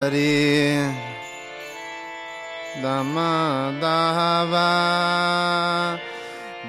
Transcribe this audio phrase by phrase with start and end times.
[0.00, 0.78] Hari
[2.78, 4.70] Damadava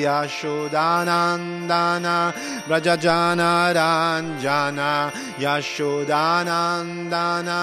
[0.06, 2.16] Yashodanandana
[2.68, 4.90] Brajajana Ranjana
[5.38, 7.58] Yashodanandana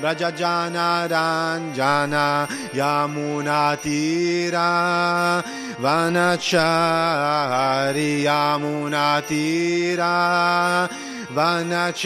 [0.00, 2.26] Brajajana Ranjana
[2.78, 4.68] Yamunatira
[5.82, 10.14] Vanachari Yamunatira
[11.34, 11.98] Vanachari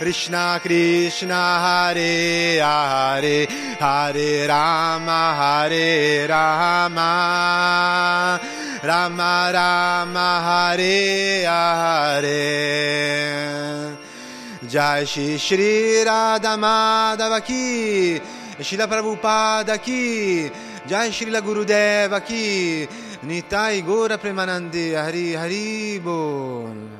[0.00, 3.46] Krishna Krishna Hare Hare
[3.78, 8.40] Hare Rama Hare Rama.
[8.82, 12.32] Rama Rama Hare Hare.
[14.66, 18.18] Jai Shri Shri Radha Madhava Ki
[18.58, 20.50] Shila Prabhupada Ki
[20.86, 22.88] Jai Shri La Gurudeva Ki
[23.26, 26.99] Nitai Gora Premanande Hari Hari Bol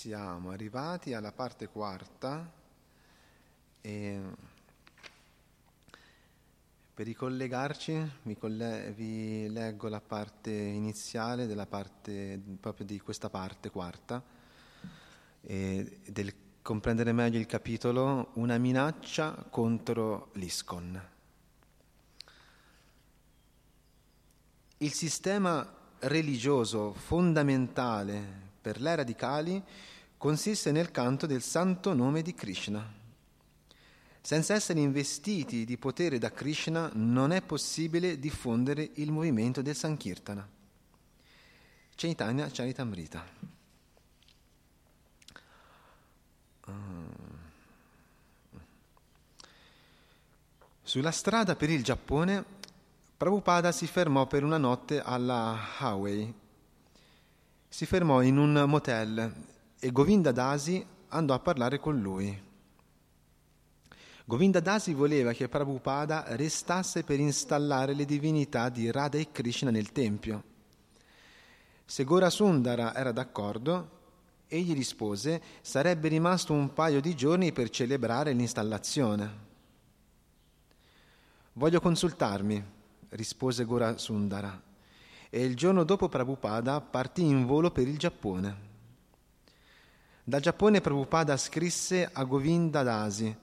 [0.00, 2.50] siamo arrivati alla parte quarta
[3.82, 4.20] e
[6.94, 13.68] per ricollegarci vi, coll- vi, leggo la parte iniziale della parte, proprio di questa parte
[13.68, 14.24] quarta
[15.42, 21.08] e del comprendere meglio il capitolo Una minaccia contro l'ISCON.
[24.78, 29.62] Il sistema religioso fondamentale per le radicali
[30.16, 32.98] consiste nel canto del santo nome di Krishna.
[34.20, 40.46] Senza essere investiti di potere da Krishna non è possibile diffondere il movimento del Sankirtana.
[41.94, 43.24] Chaitanya Charitamrita.
[50.82, 52.44] Sulla strada per il Giappone,
[53.16, 56.34] Prabhupada si fermò per una notte alla Hawaii.
[57.72, 59.32] Si fermò in un motel
[59.78, 62.36] e Govinda Dasi andò a parlare con lui.
[64.24, 69.92] Govinda Dasi voleva che Prabhupada restasse per installare le divinità di Radha e Krishna nel
[69.92, 70.42] tempio.
[71.84, 73.98] Se Gora Sundara era d'accordo,
[74.48, 79.48] egli rispose sarebbe rimasto un paio di giorni per celebrare l'installazione.
[81.52, 82.62] Voglio consultarmi,
[83.10, 84.69] rispose Gora Sundara.
[85.32, 88.68] E il giorno dopo Prabhupada partì in volo per il Giappone.
[90.24, 93.34] Dal Giappone Prabhupada scrisse a Govinda Dasi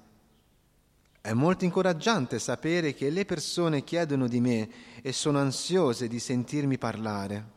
[1.22, 4.70] È molto incoraggiante sapere che le persone chiedono di me
[5.02, 7.56] e sono ansiose di sentirmi parlare.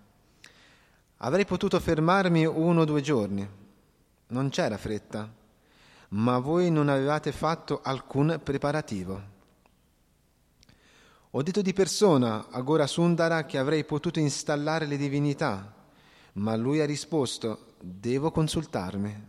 [1.18, 3.48] Avrei potuto fermarmi uno o due giorni.
[4.28, 5.28] Non c'era fretta,
[6.10, 9.29] ma voi non avevate fatto alcun preparativo.
[11.32, 15.72] Ho detto di persona a Gora Sundara che avrei potuto installare le divinità,
[16.32, 19.28] ma lui ha risposto, devo consultarmi.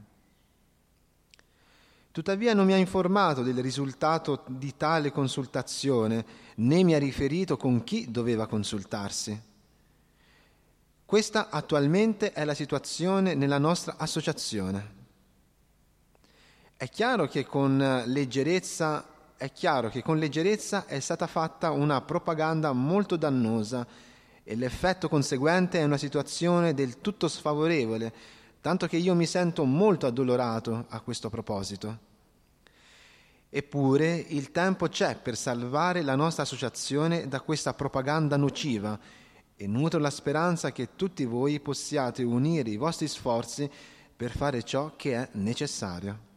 [2.12, 7.84] Tuttavia non mi ha informato del risultato di tale consultazione, né mi ha riferito con
[7.84, 9.40] chi doveva consultarsi.
[11.06, 15.00] Questa attualmente è la situazione nella nostra associazione.
[16.76, 19.11] È chiaro che con leggerezza
[19.42, 23.88] è chiaro che con leggerezza è stata fatta una propaganda molto dannosa
[24.44, 28.14] e l'effetto conseguente è una situazione del tutto sfavorevole,
[28.62, 31.98] tanto che io mi sento molto addolorato a questo proposito.
[33.50, 39.00] Eppure il tempo c'è per salvare la nostra associazione da questa propaganda nociva
[39.56, 43.68] e nutro la speranza che tutti voi possiate unire i vostri sforzi
[44.16, 46.30] per fare ciò che è necessario.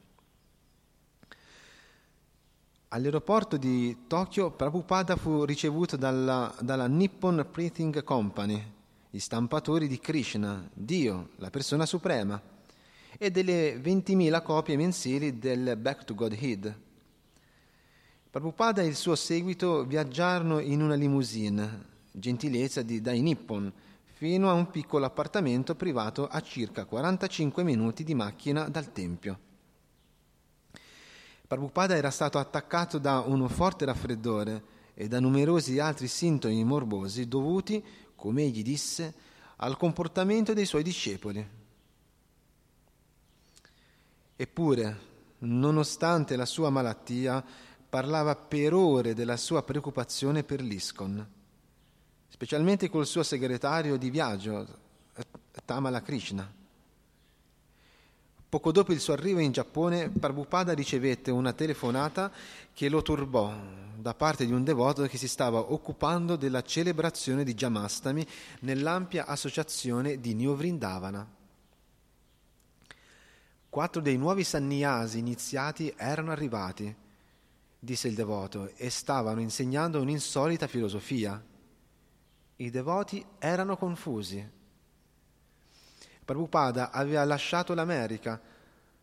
[2.94, 8.64] All'aeroporto di Tokyo Prabhupada fu ricevuto dalla, dalla Nippon Printing Company,
[9.10, 12.40] gli stampatori di Krishna, Dio, la persona suprema,
[13.18, 16.72] e delle 20.000 copie mensili del Back to Godhead.
[18.30, 23.72] Prabhupada e il suo seguito viaggiarono in una limousine, gentilezza di Dai Nippon,
[24.04, 29.52] fino a un piccolo appartamento privato a circa 45 minuti di macchina dal Tempio.
[31.54, 37.80] Prabhupada era stato attaccato da un forte raffreddore e da numerosi altri sintomi morbosi dovuti,
[38.16, 39.14] come egli disse,
[39.58, 41.48] al comportamento dei suoi discepoli.
[44.34, 44.98] Eppure,
[45.38, 47.44] nonostante la sua malattia,
[47.88, 51.24] parlava per ore della sua preoccupazione per l'ISCON,
[52.26, 54.66] specialmente col suo segretario di viaggio,
[55.64, 56.62] Tamala Krishna.
[58.54, 62.30] Poco dopo il suo arrivo in Giappone, Prabhupada ricevette una telefonata
[62.72, 63.52] che lo turbò
[63.96, 68.24] da parte di un devoto che si stava occupando della celebrazione di Jamastami
[68.60, 71.28] nell'ampia associazione di New Vrindavana.
[73.68, 76.94] Quattro dei nuovi sannyasi iniziati erano arrivati
[77.76, 81.44] disse il devoto, e stavano insegnando un'insolita filosofia.
[82.54, 84.48] I devoti erano confusi.
[86.24, 88.40] Prabhupada aveva lasciato l'America,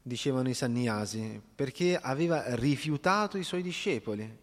[0.01, 4.39] dicevano i sannyasi, perché aveva rifiutato i suoi discepoli.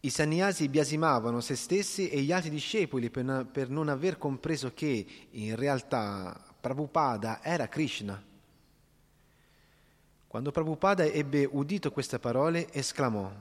[0.00, 5.06] I sannyasi biasimavano se stessi e gli altri discepoli per, per non aver compreso che
[5.30, 8.22] in realtà Prabhupada era Krishna.
[10.26, 13.32] Quando Prabhupada ebbe udito queste parole, esclamò,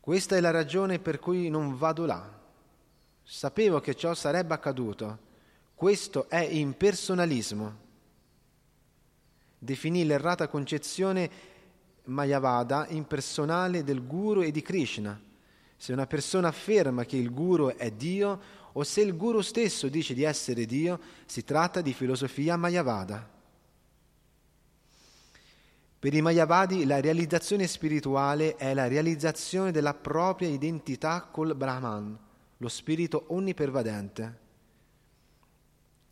[0.00, 2.34] questa è la ragione per cui non vado là.
[3.22, 5.18] Sapevo che ciò sarebbe accaduto.
[5.76, 7.76] Questo è impersonalismo.
[9.58, 11.30] Definì l'errata concezione
[12.04, 15.20] Mayavada impersonale del guru e di Krishna.
[15.76, 18.40] Se una persona afferma che il guru è Dio
[18.72, 23.28] o se il guru stesso dice di essere Dio, si tratta di filosofia Mayavada.
[25.98, 32.18] Per i Mayavadi la realizzazione spirituale è la realizzazione della propria identità col Brahman,
[32.56, 34.44] lo spirito onnipervadente.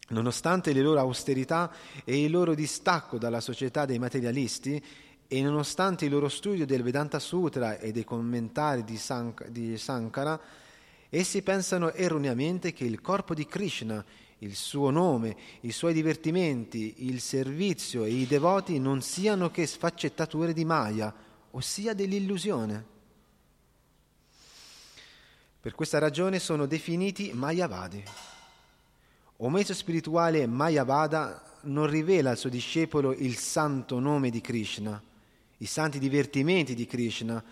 [0.09, 1.73] Nonostante le loro austerità
[2.05, 4.83] e il loro distacco dalla società dei materialisti,
[5.27, 10.39] e nonostante il loro studio del Vedanta Sutra e dei commentari di, Sank- di Sankara,
[11.09, 14.05] essi pensano erroneamente che il corpo di Krishna
[14.39, 20.53] il suo nome, i suoi divertimenti, il servizio e i devoti non siano che sfaccettature
[20.53, 21.13] di Maya,
[21.53, 22.93] ossia dell'illusione.
[25.61, 28.05] Per questa ragione sono definiti Mayavadi.
[29.39, 35.01] O mezzo spirituale Mayavada non rivela al suo discepolo il santo nome di Krishna,
[35.59, 37.43] i santi divertimenti di Krishna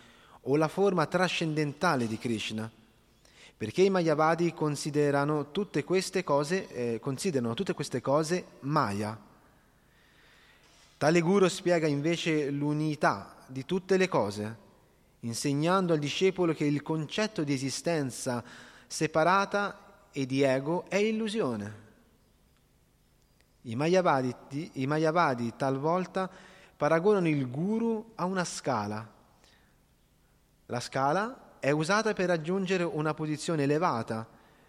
[0.43, 2.71] o la forma trascendentale di Krishna
[3.63, 9.17] perché i Mayavadi considerano tutte queste cose, eh, considerano tutte queste cose Maya.
[10.99, 14.57] Tale guru spiega invece l'unità di tutte le cose,
[15.21, 18.43] insegnando al discepolo che il concetto di esistenza
[18.89, 19.82] separata
[20.13, 21.81] e di ego è illusione.
[23.63, 24.35] I Mayavadi,
[24.75, 26.31] I Mayavadi talvolta
[26.77, 29.09] paragonano il guru a una scala.
[30.67, 34.27] La scala è usata per raggiungere una posizione elevata,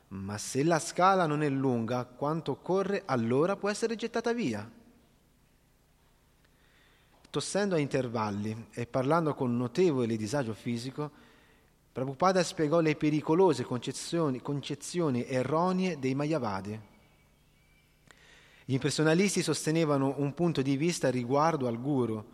[0.09, 4.69] ma se la scala non è lunga quanto occorre, allora può essere gettata via.
[7.31, 11.09] Tossendo a intervalli e parlando con notevole disagio fisico,
[11.93, 16.79] Prabhupada spiegò le pericolose concezioni, concezioni erronee dei Mayavadi.
[18.65, 22.25] Gli impersonalisti sostenevano un punto di vista riguardo al guru,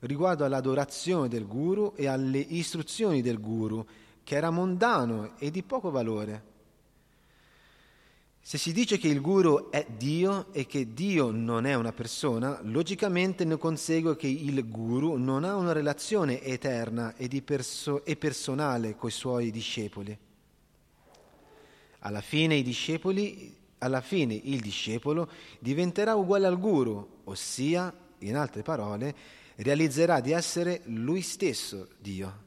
[0.00, 3.84] riguardo all'adorazione del guru e alle istruzioni del guru
[4.22, 6.47] che era mondano e di poco valore.
[8.48, 12.58] Se si dice che il guru è Dio e che Dio non è una persona,
[12.62, 18.96] logicamente ne consegue che il guru non ha una relazione eterna e, perso- e personale
[18.96, 20.16] con i suoi discepoli.
[21.98, 22.64] Alla fine,
[23.80, 29.14] alla fine il discepolo diventerà uguale al guru, ossia, in altre parole,
[29.56, 32.44] realizzerà di essere lui stesso Dio.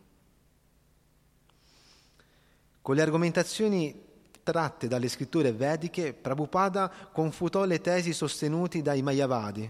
[2.82, 4.10] Con le argomentazioni
[4.44, 9.70] tratte dalle scritture vediche, Prabhupada confutò le tesi sostenute dai Mayavadi.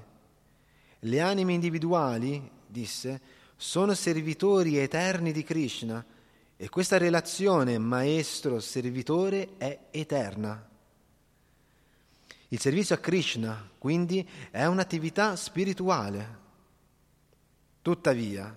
[1.00, 3.22] Le anime individuali, disse,
[3.56, 6.04] sono servitori eterni di Krishna
[6.58, 10.70] e questa relazione maestro-servitore è eterna.
[12.50, 16.40] Il servizio a Krishna, quindi, è un'attività spirituale.
[17.82, 18.56] Tuttavia,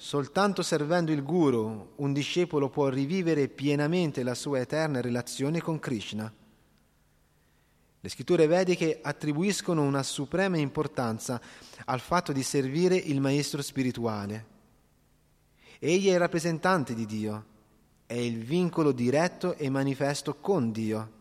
[0.00, 6.32] soltanto servendo il guru un discepolo può rivivere pienamente la sua eterna relazione con Krishna.
[8.00, 11.38] Le scritture vediche attribuiscono una suprema importanza
[11.84, 14.46] al fatto di servire il maestro spirituale.
[15.78, 17.44] Egli è il rappresentante di Dio,
[18.06, 21.12] è il vincolo diretto e manifesto con Dio.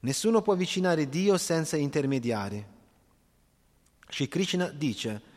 [0.00, 2.64] Nessuno può avvicinare Dio senza intermediari.
[4.08, 5.32] Shri Krishna dice,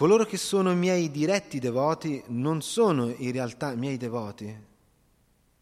[0.00, 4.50] coloro che sono miei diretti devoti non sono in realtà miei devoti,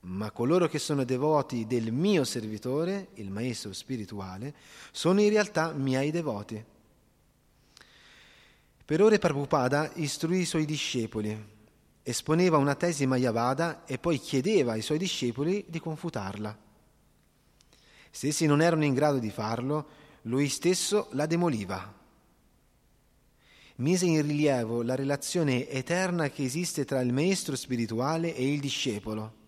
[0.03, 4.55] ma coloro che sono devoti del mio servitore, il maestro spirituale,
[4.93, 6.65] sono in realtà miei devoti.
[8.85, 11.37] Per ore Prabhupada istruì i suoi discepoli,
[12.05, 16.57] esponeva una tesi Mayavada e poi chiedeva ai suoi discepoli di confutarla.
[18.09, 19.89] Se essi non erano in grado di farlo,
[20.23, 21.98] lui stesso la demoliva.
[23.79, 29.39] Mise in rilievo la relazione eterna che esiste tra il maestro spirituale e il discepolo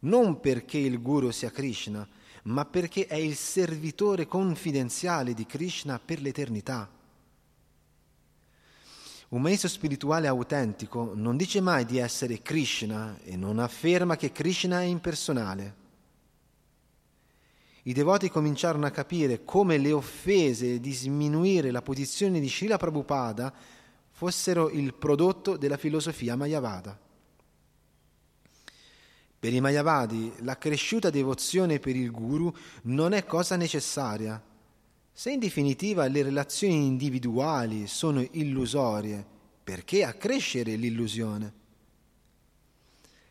[0.00, 2.06] non perché il guru sia Krishna,
[2.44, 6.88] ma perché è il servitore confidenziale di Krishna per l'eternità.
[9.28, 14.80] Un maestro spirituale autentico non dice mai di essere Krishna e non afferma che Krishna
[14.80, 15.84] è impersonale.
[17.86, 23.54] I devoti cominciarono a capire come le offese di sminuire la posizione di Srila Prabhupada
[24.10, 26.98] fossero il prodotto della filosofia Mayavada.
[29.38, 32.52] Per i Mayavadi la cresciuta devozione per il guru
[32.82, 34.42] non è cosa necessaria.
[35.12, 39.24] Se in definitiva le relazioni individuali sono illusorie,
[39.62, 41.52] perché accrescere l'illusione?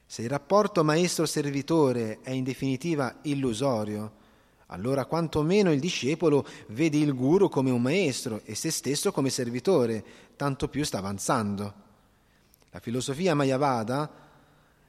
[0.06, 4.24] Se il rapporto maestro-servitore è in definitiva illusorio,
[4.68, 10.04] allora quantomeno il discepolo vede il guru come un maestro e se stesso come servitore,
[10.36, 11.74] tanto più sta avanzando.
[12.72, 14.24] La filosofia Mayavada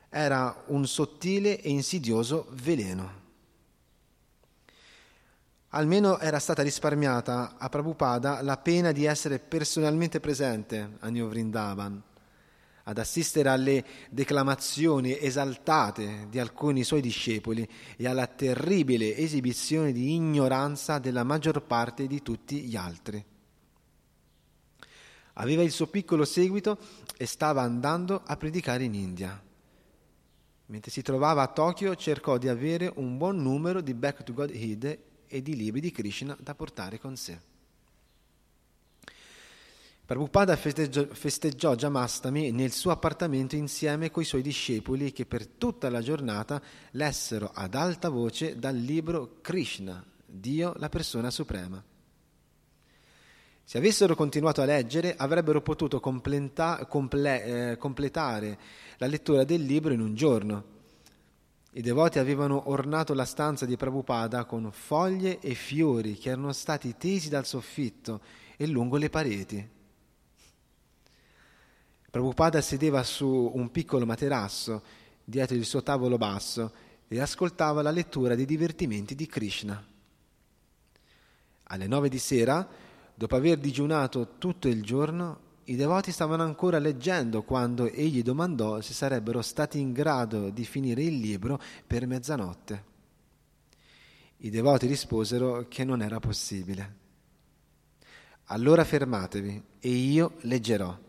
[0.09, 3.25] era un sottile e insidioso veleno.
[5.71, 12.03] Almeno era stata risparmiata a Prabhupada la pena di essere personalmente presente a New Vrindavan,
[12.89, 20.99] ad assistere alle declamazioni esaltate di alcuni suoi discepoli e alla terribile esibizione di ignoranza
[20.99, 23.25] della maggior parte di tutti gli altri.
[25.35, 26.79] Aveva il suo piccolo seguito
[27.17, 29.43] e stava andando a predicare in India.
[30.67, 34.99] Mentre si trovava a Tokyo cercò di avere un buon numero di Back to Godhead
[35.27, 37.56] e di libri di Krishna da portare con sé.
[40.07, 46.01] Prabhupada festeggiò, festeggiò Jamastami nel suo appartamento insieme coi suoi discepoli che per tutta la
[46.01, 51.83] giornata lessero ad alta voce dal libro Krishna, Dio la persona suprema.
[53.65, 58.59] Se avessero continuato a leggere avrebbero potuto completa, comple, eh, completare
[58.99, 60.65] la lettura del libro in un giorno.
[61.73, 66.95] I devoti avevano ornato la stanza di Prabhupada con foglie e fiori che erano stati
[66.97, 68.21] tesi dal soffitto
[68.57, 69.75] e lungo le pareti.
[72.17, 74.83] Prabhupada sedeva su un piccolo materasso
[75.23, 76.73] dietro il suo tavolo basso
[77.09, 79.87] e ascoltava la lettura dei divertimenti di Krishna.
[81.65, 82.67] Alle nove di sera
[83.19, 88.95] Dopo aver digiunato tutto il giorno, i devoti stavano ancora leggendo quando egli domandò se
[88.95, 92.85] sarebbero stati in grado di finire il libro per mezzanotte.
[94.39, 96.95] I devoti risposero che non era possibile.
[98.45, 101.05] Allora fermatevi e io leggerò.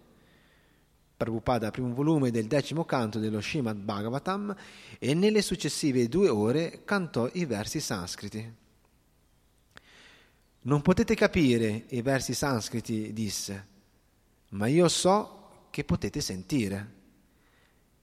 [1.17, 4.55] Prabhupada un volume del decimo canto dello Srimad Bhagavatam
[4.99, 8.53] e nelle successive due ore cantò i versi sanscriti.
[10.61, 13.67] Non potete capire i versi sanscriti, disse,
[14.49, 16.93] ma io so che potete sentire.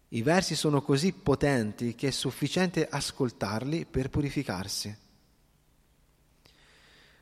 [0.08, 4.96] I versi sono così potenti che è sufficiente ascoltarli per purificarsi.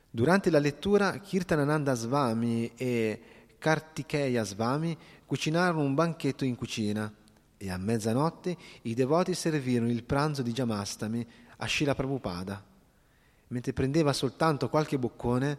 [0.09, 3.23] Durante la lettura, Kirtanananda Svami e
[3.63, 7.11] Kartikeya Svami cucinarono un banchetto in cucina
[7.57, 11.25] e a mezzanotte i devoti servirono il pranzo di Jamastami
[11.59, 12.61] a Shila Prabhupada.
[13.47, 15.57] Mentre prendeva soltanto qualche boccone,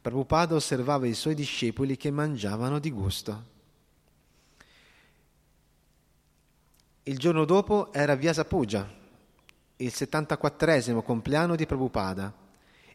[0.00, 3.44] Prabhupada osservava i suoi discepoli che mangiavano di gusto.
[7.02, 8.88] Il giorno dopo era Vyasa Puja,
[9.76, 12.32] il 74 compleanno di Prabhupada,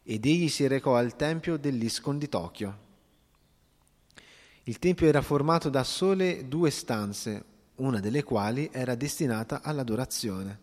[0.02, 2.86] ed egli si recò al tempio dell'Iskon di Tokyo.
[4.68, 7.44] Il tempio era formato da sole due stanze,
[7.76, 10.60] una delle quali era destinata all'adorazione,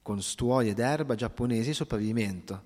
[0.00, 2.62] con stuoie d'erba giapponesi sul pavimento.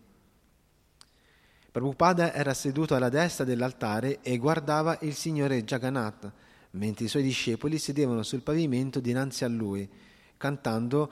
[1.72, 6.30] Prabhupada era seduto alla destra dell'altare e guardava il signore Jagannath
[6.72, 9.88] mentre i suoi discepoli sedevano sul pavimento dinanzi a lui,
[10.36, 11.10] cantando,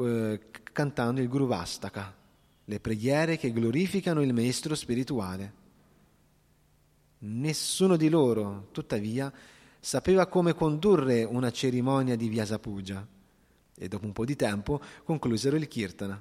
[0.00, 0.40] eh,
[0.72, 2.12] cantando il Gruvastaka,
[2.64, 5.59] le preghiere che glorificano il maestro spirituale.
[7.22, 9.32] Nessuno di loro, tuttavia,
[9.78, 13.06] sapeva come condurre una cerimonia di Vyasapuja
[13.74, 16.20] e dopo un po' di tempo conclusero il kirtana.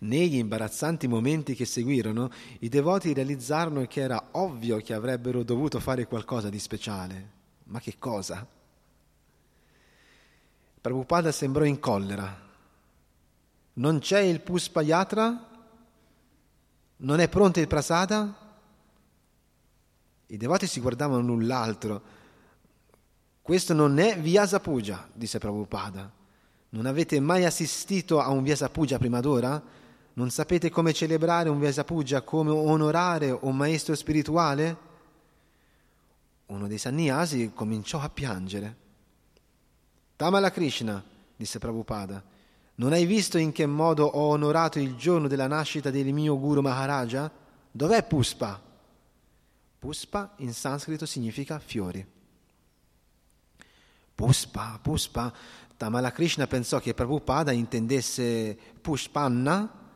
[0.00, 6.06] Negli imbarazzanti momenti che seguirono, i devoti realizzarono che era ovvio che avrebbero dovuto fare
[6.06, 7.36] qualcosa di speciale.
[7.64, 8.46] Ma che cosa?
[10.80, 12.46] Prabhupada sembrò in collera.
[13.74, 15.48] Non c'è il Puspayatra?
[16.96, 18.47] Non è pronto il Prasada?
[20.30, 22.02] I devoti si guardavano l'un l'altro.
[23.40, 24.60] Questo non è Vyasa
[25.14, 26.12] disse Prabhupada.
[26.70, 29.62] Non avete mai assistito a un Vyasa prima d'ora?
[30.12, 31.84] Non sapete come celebrare un Vyasa
[32.24, 34.76] come onorare un maestro spirituale?
[36.46, 38.76] Uno dei sannyasi cominciò a piangere.
[40.16, 41.02] Tamala Krishna,
[41.36, 42.22] disse Prabhupada,
[42.74, 46.60] non hai visto in che modo ho onorato il giorno della nascita del mio Guru
[46.60, 47.30] Maharaja?
[47.70, 48.66] Dov'è Puspa?
[49.78, 52.04] Puspa in sanscrito significa fiori.
[54.14, 55.32] Puspa, Puspa.
[55.76, 59.86] Tamala Krishna pensò che Prabhupada intendesse Pushpanna.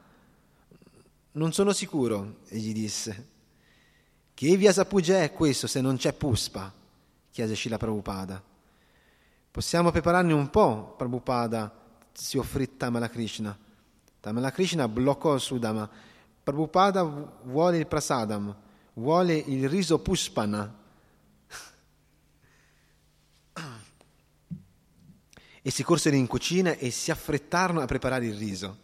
[1.33, 3.31] Non sono sicuro, egli disse.
[4.33, 6.73] Che Vyasa Puja è questo se non c'è Puspa?
[7.33, 8.41] chiese Shila Prabhupada.
[9.51, 11.75] Possiamo prepararne un po', Prabhupada,
[12.13, 13.59] si offrì Tamala Krishna.
[14.21, 15.91] Tamala Krishna bloccò Sudama.
[16.45, 18.55] Prabhupada vuole il prasadam
[18.95, 20.81] vuole il riso puspana.
[25.65, 28.79] e si corsero in cucina e si affrettarono a preparare il riso.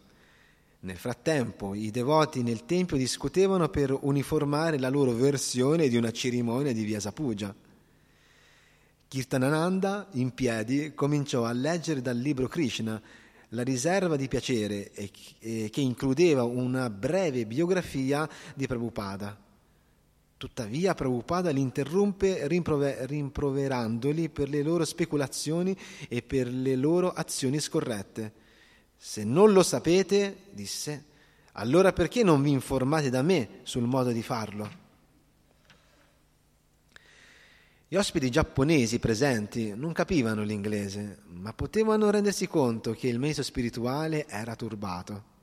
[0.81, 6.71] Nel frattempo i devoti nel tempio discutevano per uniformare la loro versione di una cerimonia
[6.71, 7.53] di Vyasa Puja.
[9.09, 13.01] Kirtanananda, in piedi, cominciò a leggere dal libro Krishna
[13.49, 19.48] la riserva di piacere che includeva una breve biografia di Prabhupada.
[20.39, 27.59] Tuttavia Prabhupada li interrompe rimprove- rimproverandoli per le loro speculazioni e per le loro azioni
[27.59, 28.31] scorrette.
[28.95, 31.03] Se non lo sapete, disse,
[31.53, 34.69] allora perché non vi informate da me sul modo di farlo?
[37.89, 44.25] Gli ospiti giapponesi presenti non capivano l'inglese, ma potevano rendersi conto che il meso spirituale
[44.25, 45.37] era turbato.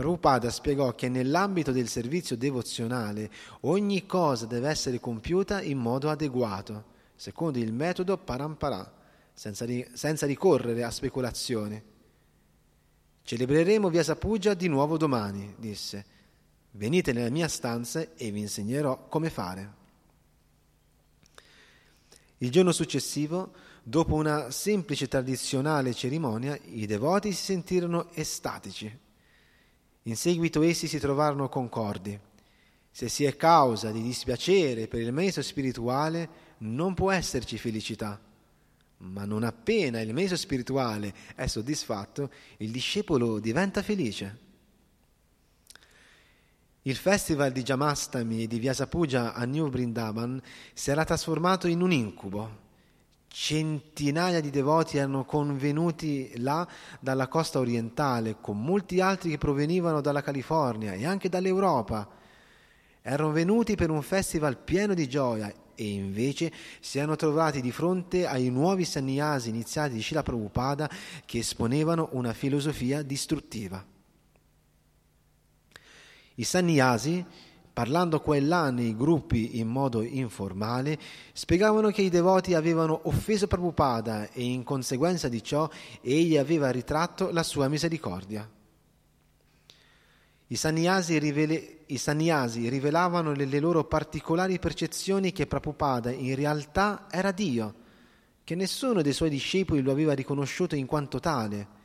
[0.00, 3.30] Prabhupada spiegò che nell'ambito del servizio devozionale
[3.62, 6.84] ogni cosa deve essere compiuta in modo adeguato,
[7.14, 8.90] secondo il metodo parampara,
[9.34, 11.82] senza, senza ricorrere a speculazioni.
[13.22, 16.06] Celebreremo Vyasa Puja di nuovo domani, disse.
[16.70, 19.72] Venite nella mia stanza e vi insegnerò come fare.
[22.38, 29.08] Il giorno successivo, dopo una semplice tradizionale cerimonia, i devoti si sentirono estatici
[30.10, 32.18] in seguito essi si trovarono concordi.
[32.90, 38.20] Se si è causa di dispiacere per il mezzo spirituale, non può esserci felicità.
[38.98, 44.48] Ma non appena il mezzo spirituale è soddisfatto, il discepolo diventa felice.
[46.82, 50.42] Il festival di Jamastami e di Vyasapuja a New Brindavan
[50.74, 52.68] si era trasformato in un incubo
[53.32, 56.66] Centinaia di devoti erano convenuti là
[56.98, 62.08] dalla costa orientale, con molti altri che provenivano dalla California e anche dall'Europa.
[63.00, 68.26] Erano venuti per un festival pieno di gioia e invece si erano trovati di fronte
[68.26, 70.90] ai nuovi sannyasi iniziati di Shila Prabhupada
[71.24, 73.82] che esponevano una filosofia distruttiva.
[76.34, 77.24] I sannyasi
[77.72, 80.98] parlando qua e là nei gruppi in modo informale,
[81.32, 85.68] spiegavano che i devoti avevano offeso Prabhupada e in conseguenza di ciò
[86.00, 88.48] egli aveva ritratto la sua misericordia.
[90.46, 97.30] I sannyasi, rivele, i sannyasi rivelavano le, loro particolari percezioni che Prabhupada in realtà era
[97.30, 97.74] Dio,
[98.42, 101.78] che nessuno dei suoi discepoli lo aveva riconosciuto in quanto tale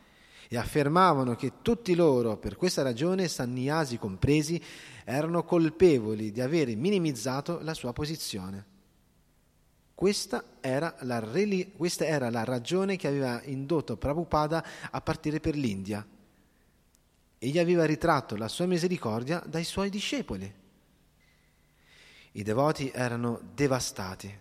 [0.47, 4.61] e affermavano che tutti loro, per questa ragione, sanniasi compresi,
[5.03, 8.73] erano colpevoli di avere minimizzato la sua posizione.
[9.95, 11.23] Questa era, la,
[11.77, 16.05] questa era la ragione che aveva indotto Prabhupada a partire per l'India.
[17.37, 20.53] Egli aveva ritratto la sua misericordia dai suoi discepoli.
[22.33, 24.39] I devoti erano devastati.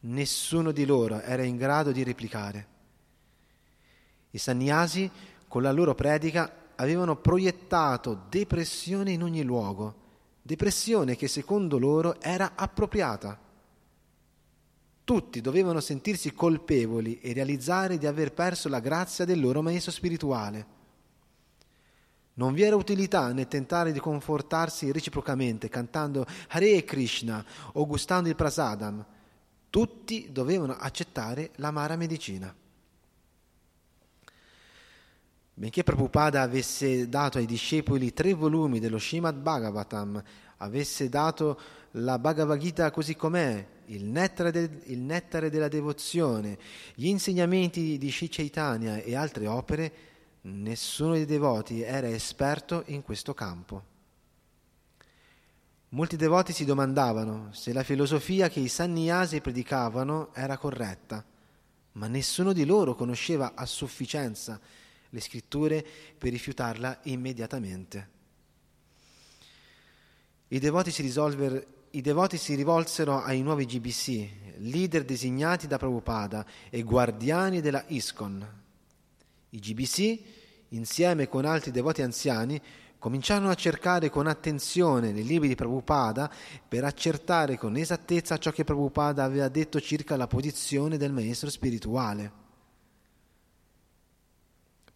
[0.00, 2.71] Nessuno di loro era in grado di replicare.
[4.34, 5.10] I sannyasi,
[5.46, 9.94] con la loro predica, avevano proiettato depressione in ogni luogo,
[10.42, 13.38] depressione che secondo loro era appropriata.
[15.04, 20.66] Tutti dovevano sentirsi colpevoli e realizzare di aver perso la grazia del loro maestro spirituale.
[22.34, 28.36] Non vi era utilità nel tentare di confortarsi reciprocamente cantando Hare Krishna o gustando il
[28.36, 29.04] prasadam.
[29.68, 32.54] Tutti dovevano accettare l'amara medicina.
[35.54, 40.22] Benché Prabhupada avesse dato ai discepoli tre volumi dello Srimad Bhagavatam,
[40.58, 41.60] avesse dato
[41.92, 46.58] la Bhagavad Gita così com'è, il nettare, del, il nettare della devozione,
[46.94, 49.92] gli insegnamenti di Sri Chaitanya e altre opere,
[50.44, 53.90] Nessuno dei devoti era esperto in questo campo.
[55.90, 61.24] Molti devoti si domandavano se la filosofia che i sannyasi predicavano era corretta,
[61.92, 64.58] ma nessuno di loro conosceva a sufficienza
[65.12, 65.84] le scritture
[66.16, 68.08] per rifiutarla immediatamente.
[70.48, 71.04] I devoti si,
[71.90, 78.60] i devoti si rivolsero ai nuovi GBC, leader designati da Prabhupada e guardiani della ISKCON,
[79.50, 80.18] i GBC,
[80.68, 82.60] insieme con altri devoti anziani,
[82.98, 86.30] cominciarono a cercare con attenzione nei libri di Prabhupada
[86.66, 92.41] per accertare con esattezza ciò che Prabhupada aveva detto circa la posizione del maestro spirituale.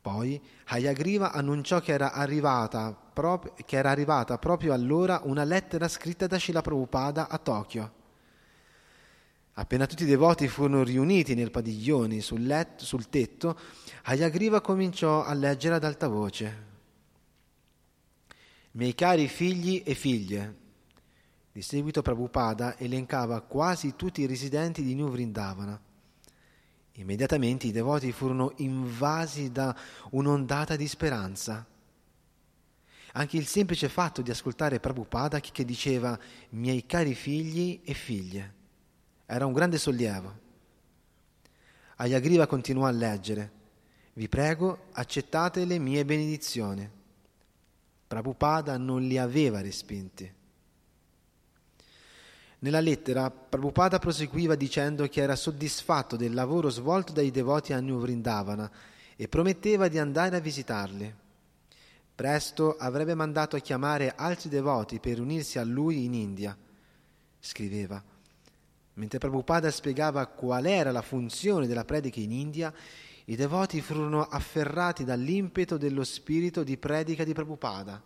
[0.07, 2.97] Poi Hayagriva annunciò che era, arrivata,
[3.65, 7.93] che era arrivata proprio allora una lettera scritta da Srila Prabhupada a Tokyo.
[9.55, 13.59] Appena tutti i devoti furono riuniti nel padiglione sul, letto, sul tetto,
[14.05, 16.65] Hayagriva cominciò a leggere ad alta voce.
[18.73, 20.57] Miei cari figli e figlie.
[21.51, 25.86] Di seguito Prabhupada elencava quasi tutti i residenti di New Vrindavana.
[26.97, 29.75] Immediatamente i devoti furono invasi da
[30.11, 31.65] un'ondata di speranza.
[33.13, 36.19] Anche il semplice fatto di ascoltare Prabhupada che diceva
[36.51, 38.55] miei cari figli e figlie
[39.27, 40.45] era un grande sollievo.
[41.97, 43.53] Ayagriva continuò a leggere.
[44.13, 46.89] Vi prego, accettate le mie benedizioni.
[48.07, 50.33] Prabhupada non li aveva respinti.
[52.67, 58.01] Nella lettera Prabhupada proseguiva dicendo che era soddisfatto del lavoro svolto dai devoti a New
[58.01, 58.69] Vrindavana
[59.15, 61.15] e prometteva di andare a visitarli.
[62.13, 66.59] Presto avrebbe mandato a chiamare altri devoti per unirsi a lui in India.
[67.39, 68.03] Scriveva
[68.95, 72.75] Mentre Prabhupada spiegava qual era la funzione della predica in India,
[73.27, 78.03] i devoti furono afferrati dall'impeto dello spirito di predica di Prabhupada.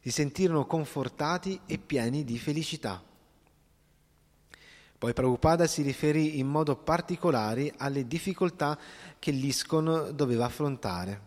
[0.00, 3.10] Si sentirono confortati e pieni di felicità.
[5.02, 8.78] Poi Prabhupada si riferì in modo particolare alle difficoltà
[9.18, 11.20] che l'ISCON doveva affrontare.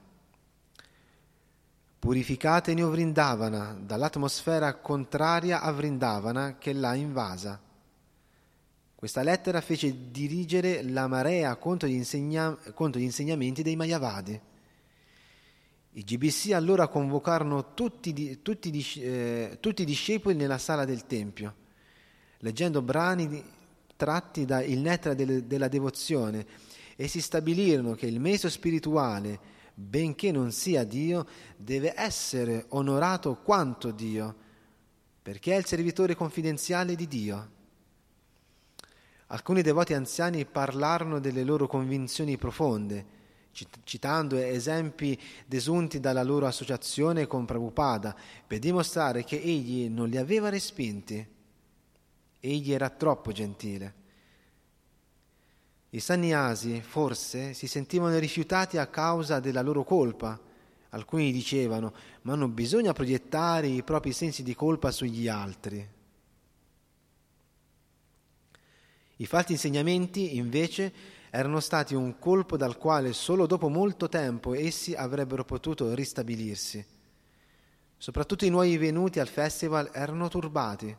[1.99, 7.59] Purificate New Vrindavana dall'atmosfera contraria a Vrindavana che l'ha invasa.
[8.95, 14.39] Questa lettera fece dirigere la marea contro gli, insegna- contro gli insegnamenti dei Mayavadi.
[15.91, 21.55] I GBC allora convocarono tutti, tutti, eh, tutti i discepoli nella sala del Tempio,
[22.37, 23.54] leggendo brani
[23.95, 26.45] tratti dal nettare del, della devozione
[26.95, 29.39] e si stabilirono che il meso spirituale,
[29.73, 31.25] benché non sia Dio,
[31.57, 34.35] deve essere onorato quanto Dio,
[35.21, 37.49] perché è il servitore confidenziale di Dio.
[39.27, 43.13] Alcuni devoti anziani parlarono delle loro convinzioni profonde,
[43.83, 50.49] citando esempi desunti dalla loro associazione con Prabhupada, per dimostrare che egli non li aveva
[50.49, 51.33] respinti.
[52.45, 54.03] Egli era troppo gentile.
[55.89, 60.39] I sannyasi forse si sentivano rifiutati a causa della loro colpa.
[60.89, 65.89] Alcuni dicevano, ma non bisogna proiettare i propri sensi di colpa sugli altri.
[69.17, 70.93] I falsi insegnamenti, invece,
[71.29, 76.85] erano stati un colpo dal quale solo dopo molto tempo essi avrebbero potuto ristabilirsi.
[77.97, 80.95] Soprattutto i nuovi venuti al festival erano turbati.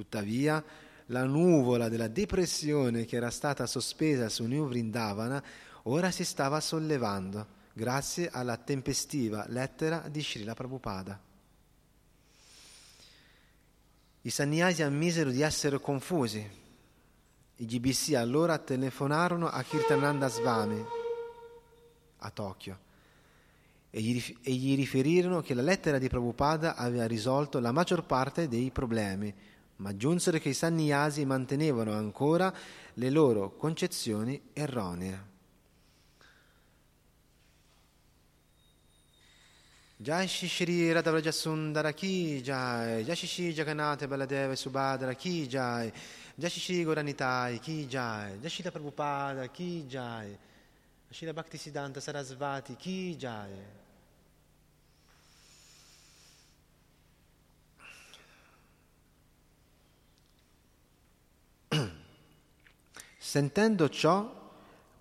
[0.00, 0.64] Tuttavia,
[1.08, 5.44] la nuvola della depressione che era stata sospesa su New Vrindavana
[5.82, 11.20] ora si stava sollevando grazie alla tempestiva lettera di Srila Prabhupada.
[14.22, 16.50] I sannyasi ammisero di essere confusi
[17.56, 20.82] i GBC allora telefonarono a Kirtananda Swami
[22.16, 22.78] a Tokyo
[23.90, 29.34] e gli riferirono che la lettera di Prabhupada aveva risolto la maggior parte dei problemi,
[29.80, 32.52] ma aggiunsero che i sannyasi mantenevano ancora
[32.94, 35.28] le loro concezioni erronee.
[39.96, 45.92] Jai Shri Radhavraja Sundara Ki Jai, Jai Shri Jagannath Baladeva Subhadra Ki Jai,
[46.34, 50.38] Jashi Goranitai, Ki Jai, Jashila Prabhupada, Ki Jai,
[51.10, 53.79] Ashila Bhaktisiddhanta Sarasvati, Ki Jai.
[63.30, 64.50] Sentendo ciò,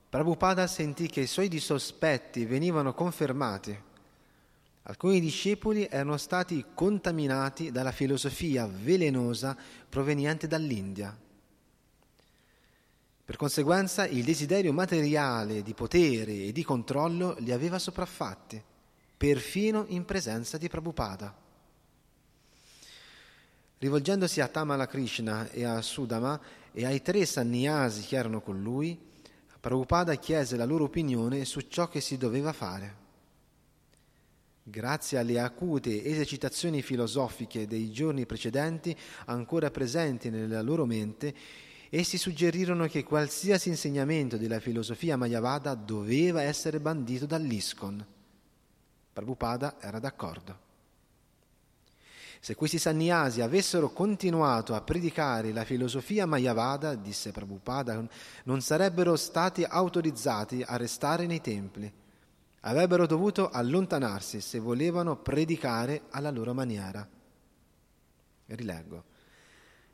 [0.07, 3.75] Prabhupada sentì che i suoi sospetti venivano confermati.
[4.83, 9.57] Alcuni discepoli erano stati contaminati dalla filosofia velenosa
[9.89, 11.17] proveniente dall'India.
[13.25, 18.61] Per conseguenza il desiderio materiale di potere e di controllo li aveva sopraffatti,
[19.17, 21.35] perfino in presenza di Prabhupada.
[23.79, 26.39] Rivolgendosi a Tamala Krishna e a Sudama
[26.71, 29.07] e ai tre sannyasi che erano con lui,
[29.59, 32.95] Prabhupada chiese la loro opinione su ciò che si doveva fare.
[34.63, 41.33] Grazie alle acute esercitazioni filosofiche dei giorni precedenti ancora presenti nella loro mente,
[41.89, 48.05] essi suggerirono che qualsiasi insegnamento della filosofia Mayavada doveva essere bandito dall'ISKCON.
[49.11, 50.68] Prabhupada era d'accordo.
[52.39, 58.01] Se questi sannyasi avessero continuato a predicare la filosofia Mayavada, disse Prabhupada,
[58.45, 61.93] non sarebbero stati autorizzati a restare nei templi
[62.61, 67.07] Avrebbero dovuto allontanarsi se volevano predicare alla loro maniera.
[68.47, 69.03] Rileggo.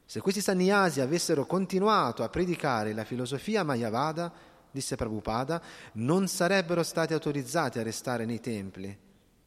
[0.03, 4.31] Se questi sannyasi avessero continuato a predicare la filosofia Mayavada,
[4.71, 5.61] disse Prabhupada,
[5.93, 9.04] non sarebbero stati autorizzati a restare nei templi.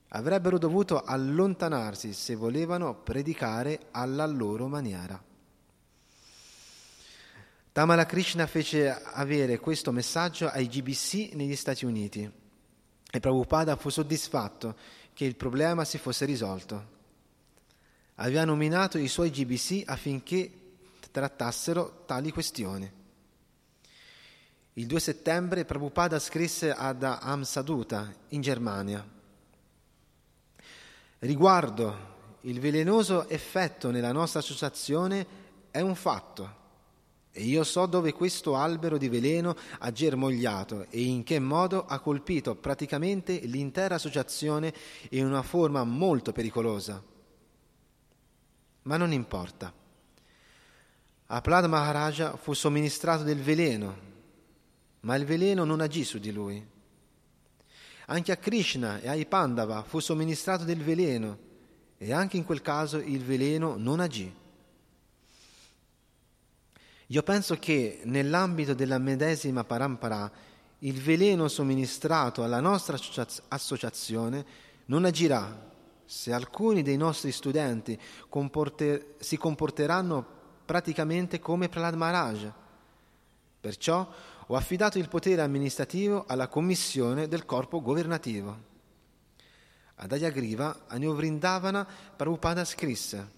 [0.09, 5.23] Avrebbero dovuto allontanarsi se volevano predicare alla loro maniera.
[7.73, 12.29] Tamala Krishna fece avere questo messaggio ai GBC negli Stati Uniti
[13.11, 14.77] e Prabhupada fu soddisfatto
[15.13, 16.97] che il problema si fosse risolto.
[18.17, 20.51] Aveva nominato i suoi GBC affinché
[21.11, 22.91] trattassero tali questioni.
[24.73, 29.07] Il 2 settembre Prabhupada scrisse ad Amsaduta, in Germania,
[31.21, 32.07] Riguardo
[32.43, 35.27] il velenoso effetto nella nostra associazione
[35.71, 36.57] è un fatto
[37.33, 41.99] e io so dove questo albero di veleno ha germogliato e in che modo ha
[41.99, 44.73] colpito praticamente l'intera associazione
[45.11, 47.03] in una forma molto pericolosa.
[48.83, 49.73] Ma non importa.
[51.27, 53.97] A Plad Maharaja fu somministrato del veleno,
[55.01, 56.77] ma il veleno non agì su di lui.
[58.11, 61.39] Anche a Krishna e ai Pandava fu somministrato del veleno
[61.99, 64.35] e anche in quel caso il veleno non agì.
[67.09, 70.31] Io penso che nell'ambito della medesima parampara
[70.81, 72.99] il veleno somministrato alla nostra
[73.49, 74.47] associazione
[74.87, 75.67] non agirà
[76.05, 77.99] se alcuni dei nostri studenti
[78.31, 80.27] comporter- si comporteranno
[80.65, 82.51] praticamente come Prahlad Maharaj.
[83.61, 84.09] Perciò
[84.51, 88.67] ho affidato il potere amministrativo alla commissione del corpo governativo.
[89.97, 93.37] Ad Ayagriva, Anyovrindavana Prabhupada scrisse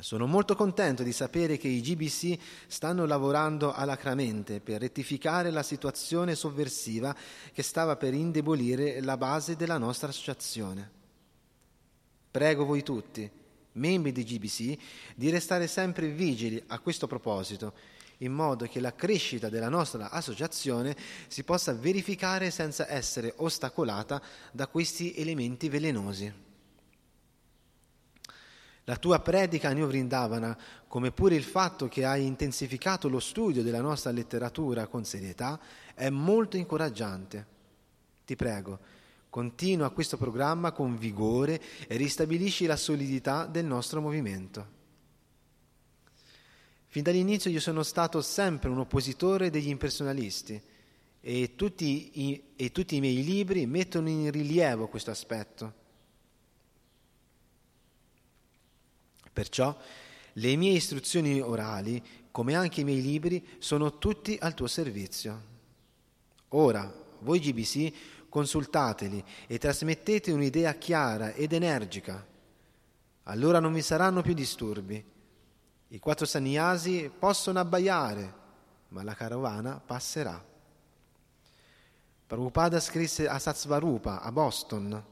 [0.00, 6.34] sono molto contento di sapere che i GBC stanno lavorando alacramente per rettificare la situazione
[6.34, 7.14] sovversiva
[7.52, 10.90] che stava per indebolire la base della nostra associazione.
[12.30, 13.30] Prego voi tutti,
[13.72, 14.78] membri di GBC,
[15.14, 17.74] di restare sempre vigili a questo proposito,
[18.22, 20.96] in modo che la crescita della nostra associazione
[21.28, 24.20] si possa verificare senza essere ostacolata
[24.52, 26.32] da questi elementi velenosi.
[28.84, 30.56] La tua predica a New Vrindavana,
[30.88, 35.60] come pure il fatto che hai intensificato lo studio della nostra letteratura con serietà,
[35.94, 37.46] è molto incoraggiante.
[38.24, 38.78] Ti prego,
[39.28, 44.78] continua questo programma con vigore e ristabilisci la solidità del nostro movimento.
[46.92, 50.60] Fin dall'inizio io sono stato sempre un oppositore degli impersonalisti
[51.20, 55.72] e tutti i, e tutti i miei libri mettono in rilievo questo aspetto.
[59.32, 59.78] Perciò
[60.32, 65.42] le mie istruzioni orali, come anche i miei libri, sono tutti al tuo servizio.
[66.48, 67.92] Ora, voi GBC,
[68.28, 72.26] consultateli e trasmettete un'idea chiara ed energica.
[73.22, 75.18] Allora non vi saranno più disturbi.
[75.92, 78.34] I quattro sannyasi possono abbaiare,
[78.88, 80.40] ma la carovana passerà.
[82.28, 85.04] Prabhupada scrisse a Satsvarupa, a Boston,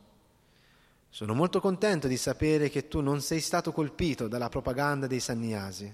[1.11, 5.93] sono molto contento di sapere che tu non sei stato colpito dalla propaganda dei sanniasi,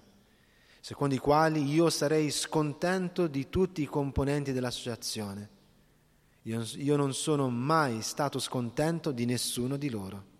[0.80, 5.48] secondo i quali io sarei scontento di tutti i componenti dell'associazione.
[6.42, 10.32] Io, io non sono mai stato scontento di nessuno di loro.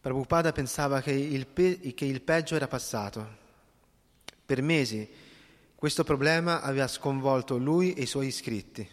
[0.00, 3.38] Prabhupada pensava che il, pe- che il peggio era passato.
[4.44, 5.08] Per mesi
[5.74, 8.88] questo problema aveva sconvolto lui e i suoi iscritti.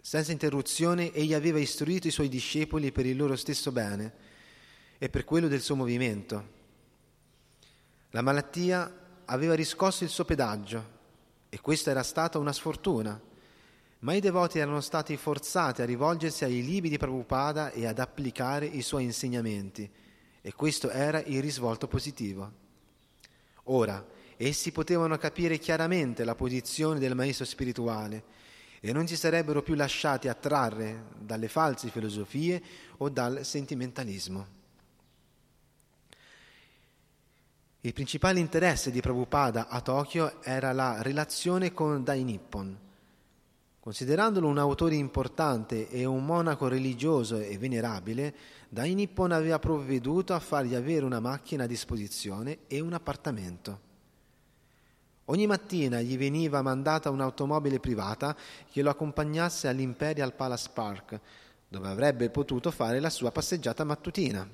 [0.00, 4.12] Senza interruzione egli aveva istruito i suoi discepoli per il loro stesso bene
[4.98, 6.60] e per quello del suo movimento.
[8.10, 8.92] La malattia
[9.26, 11.00] aveva riscosso il suo pedaggio
[11.48, 13.20] e questa era stata una sfortuna,
[14.02, 18.66] ma i devoti erano stati forzati a rivolgersi ai libri di Prabhupada e ad applicare
[18.66, 19.88] i suoi insegnamenti
[20.40, 22.50] e questo era il risvolto positivo.
[23.64, 24.04] Ora,
[24.36, 28.24] essi potevano capire chiaramente la posizione del maestro spirituale
[28.80, 32.60] e non si sarebbero più lasciati attrarre dalle false filosofie
[32.96, 34.60] o dal sentimentalismo.
[37.82, 42.81] Il principale interesse di Prabhupada a Tokyo era la relazione con Dai Nippon.
[43.82, 48.32] Considerandolo un autore importante e un monaco religioso e venerabile,
[48.68, 53.80] Dai Nippon aveva provveduto a fargli avere una macchina a disposizione e un appartamento.
[55.24, 58.36] Ogni mattina gli veniva mandata un'automobile privata
[58.70, 61.20] che lo accompagnasse all'Imperial Palace Park,
[61.66, 64.48] dove avrebbe potuto fare la sua passeggiata mattutina.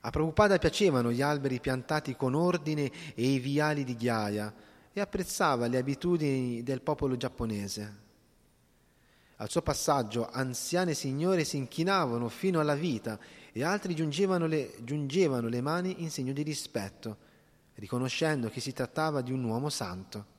[0.00, 4.52] A Prabhupada piacevano gli alberi piantati con ordine e i viali di ghiaia
[4.96, 8.02] e apprezzava le abitudini del popolo giapponese.
[9.38, 13.18] Al suo passaggio anziane signore si inchinavano fino alla vita
[13.52, 17.16] e altri giungevano le, giungevano le mani in segno di rispetto,
[17.74, 20.32] riconoscendo che si trattava di un uomo santo.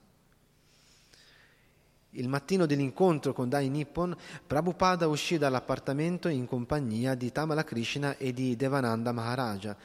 [2.12, 4.16] Il mattino dell'incontro con Dai Nippon,
[4.48, 9.76] Prabhupada uscì dall'appartamento in compagnia di Tamala Krishna e di Devananda Maharaja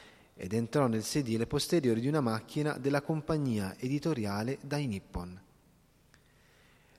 [0.41, 5.39] ed entrò nel sedile posteriore di una macchina della compagnia editoriale Dai Nippon.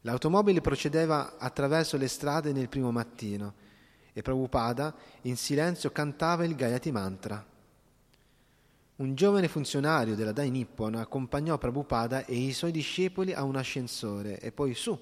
[0.02, 3.56] L'automobile procedeva attraverso le strade nel primo mattino
[4.14, 7.44] e Prabhupada in silenzio cantava il Gayati Mantra.
[8.98, 14.40] Un giovane funzionario della Dai Nippon accompagnò Prabhupada e i suoi discepoli a un ascensore
[14.40, 14.96] e poi su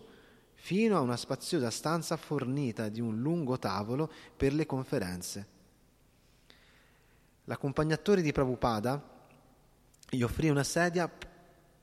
[0.53, 5.57] fino a una spaziosa stanza fornita di un lungo tavolo per le conferenze.
[7.49, 9.01] L'accompagnatore di Prabhupada
[10.07, 11.11] gli offrì una sedia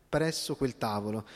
[0.08, 1.26] presso quel tavolo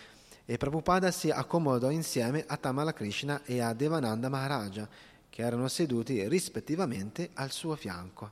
[0.45, 4.89] e Prabhupada si accomodò insieme a Tamala Krishna e a Devananda Maharaja,
[5.29, 8.31] che erano seduti rispettivamente al suo fianco.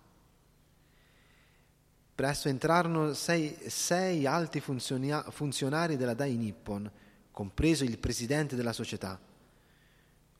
[2.14, 6.88] Presto entrarono sei, sei alti funzionari della Dai Nippon,
[7.32, 9.18] compreso il presidente della società.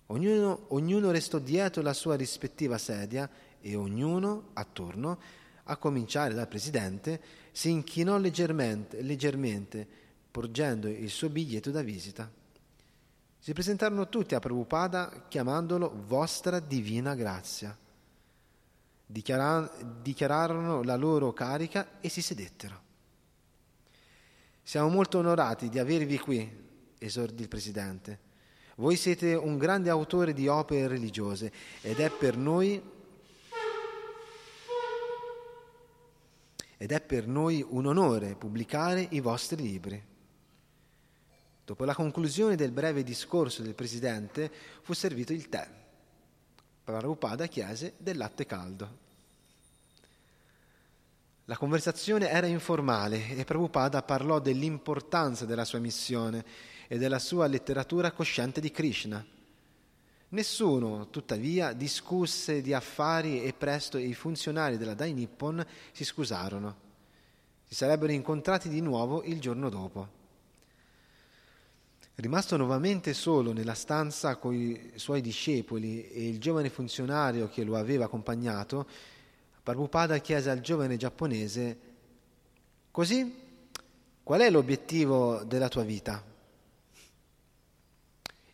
[0.06, 3.28] Ognuno, ognuno restò dietro la sua rispettiva sedia
[3.60, 7.20] e ognuno, attorno, a cominciare dal presidente,
[7.52, 9.86] si inchinò leggermente, leggermente
[10.30, 12.30] porgendo il suo biglietto da visita.
[13.38, 17.76] Si presentarono tutti a Prabhupada chiamandolo Vostra Divina Grazia.
[19.06, 22.86] dichiararono la loro carica e si sedettero.
[24.62, 26.50] Siamo molto onorati di avervi qui,
[26.98, 28.26] esordì il Presidente.
[28.76, 32.80] Voi siete un grande autore di opere religiose ed è per noi
[36.78, 40.02] ed è per noi un onore pubblicare i vostri libri.
[41.64, 44.50] Dopo la conclusione del breve discorso del Presidente
[44.80, 45.68] fu servito il tè.
[46.84, 49.06] Prabhupada chiese del latte caldo.
[51.44, 56.44] La conversazione era informale e Prabhupada parlò dell'importanza della sua missione
[56.86, 59.22] e della sua letteratura cosciente di Krishna.
[60.30, 66.86] Nessuno, tuttavia, discusse di affari e presto i funzionari della Dai Nippon si scusarono.
[67.64, 70.16] Si sarebbero incontrati di nuovo il giorno dopo.
[72.16, 77.76] Rimasto nuovamente solo nella stanza con i suoi discepoli e il giovane funzionario che lo
[77.76, 78.86] aveva accompagnato,
[79.62, 81.78] Prabhupada chiese al giovane giapponese,
[82.90, 83.34] così,
[84.22, 86.24] qual è l'obiettivo della tua vita?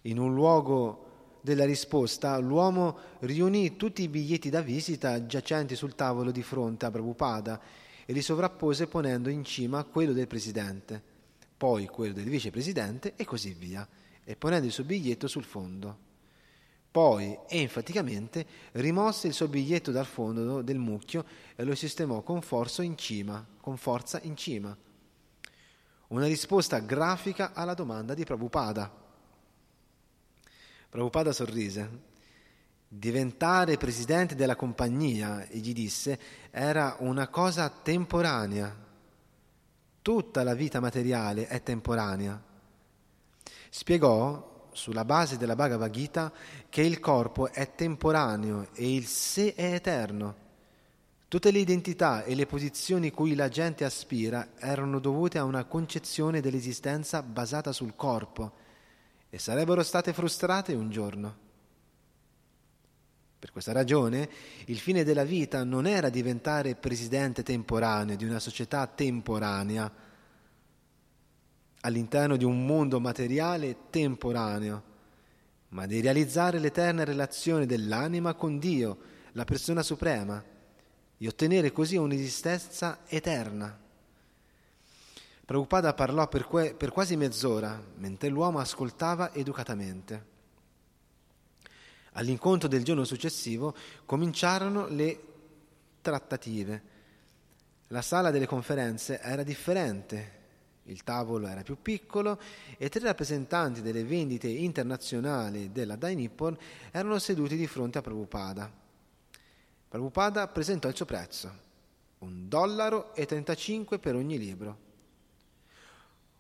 [0.03, 1.04] In un luogo
[1.45, 6.91] della risposta, l'uomo riunì tutti i biglietti da visita giacenti sul tavolo di fronte a
[6.91, 7.61] Prabhupada
[8.07, 11.03] e li sovrappose ponendo in cima quello del presidente,
[11.55, 13.87] poi quello del vicepresidente e così via,
[14.25, 15.99] e ponendo il suo biglietto sul fondo.
[16.91, 21.27] Poi, enfaticamente, rimosse il suo biglietto dal fondo del mucchio
[21.57, 24.75] e lo sistemò con forza in cima, con forza in cima.
[26.07, 29.04] Una risposta grafica alla domanda di Prabhupada.
[30.95, 31.91] Prabhupada sorrise.
[32.87, 36.17] Diventare presidente della compagnia, gli disse,
[36.53, 38.73] era una cosa temporanea.
[40.01, 42.41] Tutta la vita materiale è temporanea.
[43.71, 46.33] Spiegò, sulla base della Bhagavad Gita,
[46.69, 50.37] che il corpo è temporaneo e il sé è eterno.
[51.27, 56.41] Tutte le identità e le posizioni cui la gente aspira erano dovute a una concezione
[56.41, 58.63] dell'esistenza basata sul corpo
[59.35, 61.37] e sarebbero state frustrate un giorno.
[63.37, 64.29] Per questa ragione
[64.67, 69.93] il fine della vita non era diventare presidente temporaneo di una società temporanea
[71.81, 74.83] all'interno di un mondo materiale temporaneo,
[75.71, 78.99] ma di realizzare l'eterna relazione dell'anima con Dio,
[79.33, 80.41] la persona suprema
[81.19, 83.84] e ottenere così un'esistenza eterna.
[85.45, 90.33] Prabhupada parlò per, que- per quasi mezz'ora, mentre l'uomo ascoltava educatamente.
[92.13, 93.75] All'incontro del giorno successivo
[94.07, 95.21] cominciarono le
[96.01, 96.83] trattative.
[97.89, 100.43] La sala delle conferenze era differente,
[100.85, 102.41] il tavolo era più piccolo
[102.79, 106.57] e tre rappresentanti delle vendite internazionali della Dai Nippon
[106.91, 108.73] erano seduti di fronte a Prabhupada.
[109.89, 111.53] Prabhupada presentò il suo prezzo,
[112.19, 114.84] un dollaro e 35 per ogni libro.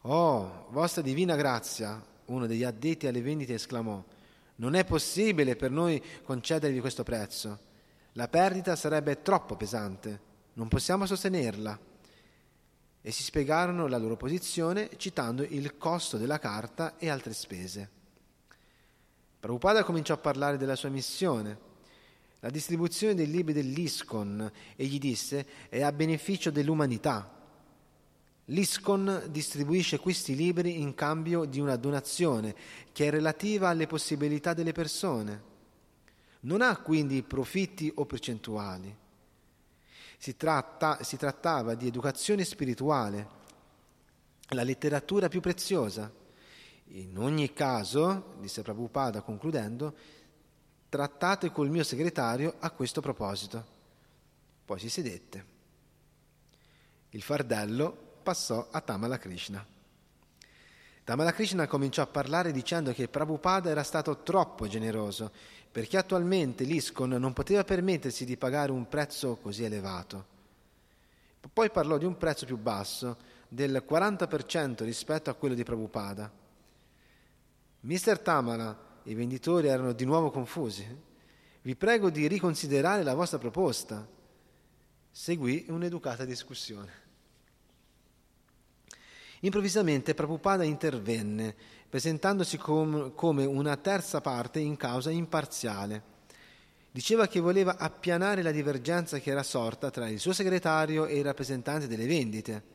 [0.07, 4.05] Oh, vostra divina grazia, uno degli addetti alle vendite esclamò,
[4.57, 7.59] non è possibile per noi concedervi questo prezzo.
[8.13, 10.21] La perdita sarebbe troppo pesante,
[10.55, 11.79] non possiamo sostenerla.
[13.01, 17.89] E si spiegarono la loro posizione citando il costo della carta e altre spese.
[19.41, 21.73] Prabhupada cominciò a parlare della sua missione
[22.41, 27.34] la distribuzione dei libri dell'ISCON e gli disse è a beneficio dell'umanità.
[28.49, 32.55] L'ISCON distribuisce questi libri in cambio di una donazione
[32.93, 35.53] che è relativa alle possibilità delle persone.
[36.41, 38.95] Non ha quindi profitti o percentuali.
[40.19, 43.43] Si, tratta, si trattava di educazione spirituale,
[44.49, 46.13] la letteratura più preziosa.
[46.89, 49.97] In ogni caso, disse Prabhupada concludendo,
[50.91, 53.73] trattate col mio segretario a questo proposito.
[54.67, 55.53] Poi si sedette.
[57.11, 59.65] Il fardello passò a Tamala Krishna.
[61.05, 65.31] Tamala Krishna cominciò a parlare dicendo che Prabhupada era stato troppo generoso
[65.71, 70.33] perché attualmente l'ISCON non poteva permettersi di pagare un prezzo così elevato.
[71.53, 73.19] Poi parlò di un prezzo più basso,
[73.49, 76.33] del 40% rispetto a quello di Prabhupada.
[77.81, 80.87] Mister Tamala i venditori erano di nuovo confusi.
[81.61, 84.07] Vi prego di riconsiderare la vostra proposta.
[85.11, 87.04] Seguì un'educata discussione.
[89.45, 91.55] Improvvisamente Prabhupada intervenne,
[91.89, 96.13] presentandosi com- come una terza parte in causa imparziale.
[96.91, 101.23] Diceva che voleva appianare la divergenza che era sorta tra il suo segretario e i
[101.23, 102.73] rappresentanti delle vendite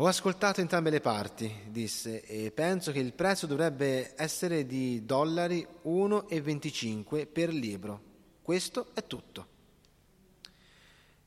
[0.00, 5.66] ho ascoltato entrambe le parti, disse, e penso che il prezzo dovrebbe essere di dollari
[5.84, 8.00] 1,25 per libro.
[8.40, 9.46] Questo è tutto.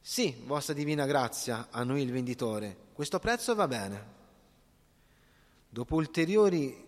[0.02, 4.22] Sì, vostra divina grazia, annui il venditore, questo prezzo va bene.
[5.68, 6.86] Dopo ulteriori,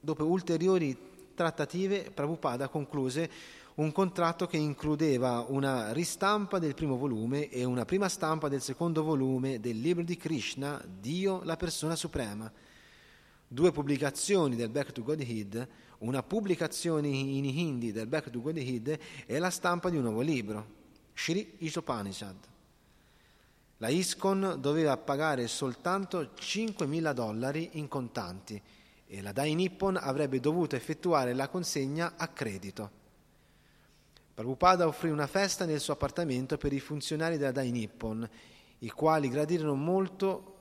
[0.00, 0.96] dopo ulteriori
[1.34, 3.30] trattative, Prabhupada concluse
[3.74, 9.02] un contratto che includeva una ristampa del primo volume e una prima stampa del secondo
[9.02, 12.50] volume del libro di Krishna, Dio la persona suprema,
[13.46, 15.68] due pubblicazioni del Back to Godhead,
[15.98, 20.66] una pubblicazione in hindi del Back to Godhead e la stampa di un nuovo libro,
[21.12, 22.52] Shri Ishopanishad.
[23.78, 28.60] La ISKCON doveva pagare soltanto 5.000 dollari in contanti
[29.06, 33.02] e la Dai Nippon avrebbe dovuto effettuare la consegna a credito.
[34.34, 38.28] Prabhupada offrì una festa nel suo appartamento per i funzionari della Dai Nippon,
[38.78, 40.54] i quali gradirono molto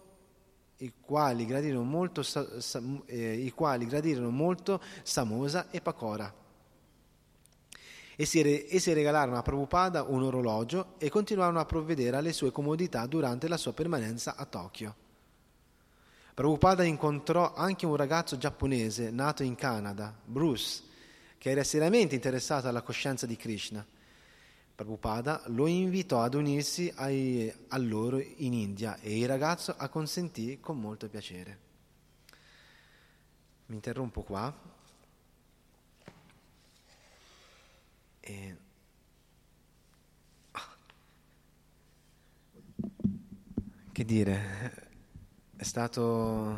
[0.78, 2.24] i quali gradirono molto,
[3.05, 5.82] eh, i quali gradirono molto Samosa e
[8.14, 8.24] Pakora.
[8.24, 13.05] Essi, re, essi regalarono a Prabhupada un orologio e continuarono a provvedere alle sue comodità
[13.07, 14.95] durante la sua permanenza a Tokyo.
[16.34, 20.82] Prabhupada incontrò anche un ragazzo giapponese nato in Canada, Bruce,
[21.38, 23.86] che era seriamente interessato alla coscienza di Krishna.
[24.76, 30.80] Prabhupada lo invitò ad unirsi ai, a loro in India e il ragazzo acconsentì con
[30.80, 31.59] molto piacere.
[33.68, 34.72] Mi interrompo qua.
[38.26, 38.57] E...
[43.91, 44.89] Che dire,
[45.57, 46.57] è stato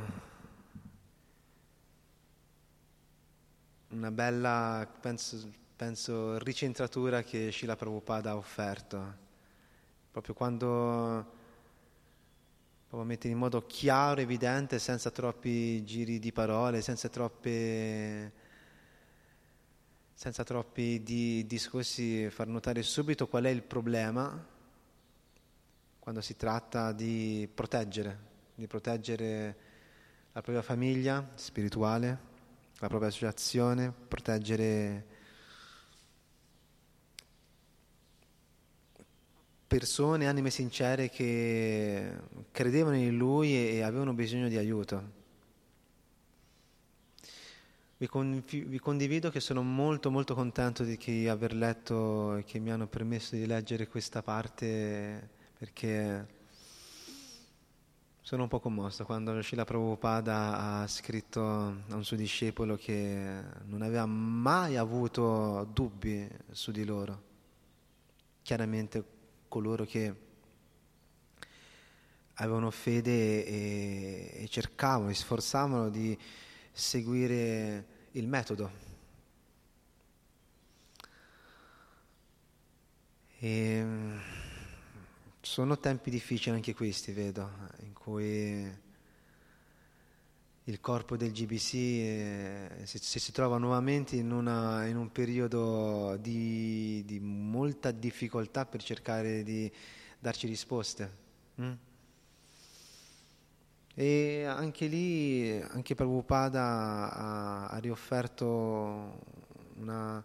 [3.89, 9.23] una bella, penso, penso, ricentratura che Shila Prabhupada ha offerto.
[10.11, 11.33] Proprio quando
[12.87, 18.31] proprio mette in modo chiaro, evidente, senza troppi giri di parole, senza troppe
[20.17, 24.53] senza troppi di discorsi, far notare subito qual è il problema
[25.99, 28.17] quando si tratta di proteggere,
[28.55, 29.55] di proteggere
[30.31, 32.19] la propria famiglia spirituale,
[32.79, 35.05] la propria associazione, proteggere
[39.67, 42.13] persone, anime sincere che
[42.51, 45.23] credevano in lui e avevano bisogno di aiuto.
[48.07, 52.87] Vi, condivido che sono molto molto contento di che aver letto e che mi hanno
[52.87, 56.27] permesso di leggere questa parte perché
[58.21, 63.81] sono un po' commosso quando Srila Prabhupada ha scritto a un suo discepolo che non
[63.81, 67.21] aveva mai avuto dubbi su di loro.
[68.43, 69.03] Chiaramente
[69.47, 70.15] coloro che
[72.33, 76.17] avevano fede e, e cercavano, si sforzavano di
[76.71, 78.83] seguire il metodo.
[83.39, 83.85] E
[85.41, 87.49] sono tempi difficili anche questi, vedo,
[87.83, 88.83] in cui
[90.67, 97.19] il corpo del GBC eh, si, trova nuovamente in, una, in un periodo di, di,
[97.19, 99.71] molta difficoltà per cercare di
[100.17, 101.23] darci risposte.
[101.61, 101.71] Mm?
[103.97, 109.19] E anche lì, anche Prabhupada ha, ha riofferto
[109.77, 110.21] una,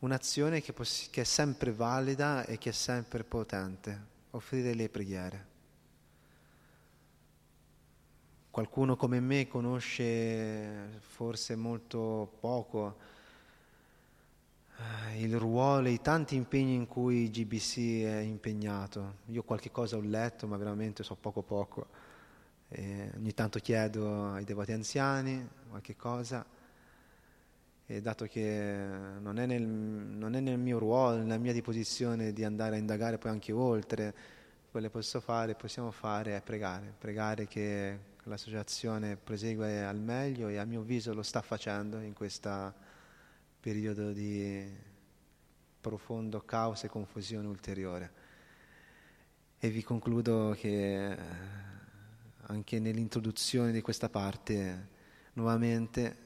[0.00, 5.46] un'azione che, poss- che è sempre valida e che è sempre potente, offrire le preghiere.
[8.50, 12.96] Qualcuno come me conosce forse molto poco
[14.76, 19.18] eh, il ruolo e i tanti impegni in cui GBC è impegnato.
[19.26, 22.03] Io qualche cosa ho letto, ma veramente so poco poco.
[22.76, 26.44] E ogni tanto chiedo ai devoti anziani qualche cosa
[27.86, 28.76] e dato che
[29.20, 33.16] non è, nel, non è nel mio ruolo, nella mia disposizione di andare a indagare
[33.16, 34.12] poi anche oltre,
[34.72, 40.56] quello che posso fare, possiamo fare è pregare, pregare che l'associazione prosegua al meglio e
[40.56, 42.74] a mio avviso lo sta facendo in questo
[43.60, 44.66] periodo di
[45.80, 48.12] profondo caos e confusione ulteriore.
[49.60, 51.16] E vi concludo che
[52.46, 54.88] anche nell'introduzione di questa parte,
[55.34, 56.16] nuovamente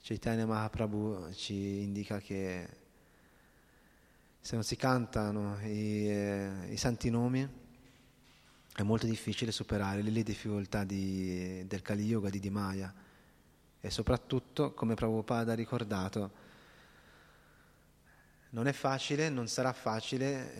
[0.00, 2.68] Chaitanya Mahaprabhu ci indica che
[4.40, 7.46] se non si cantano i, eh, i santi nomi
[8.74, 12.94] è molto difficile superare le difficoltà di, del Kali Yoga di Dimaya
[13.80, 16.46] e soprattutto, come Prabhupada ha ricordato,
[18.50, 20.54] non è facile, non sarà facile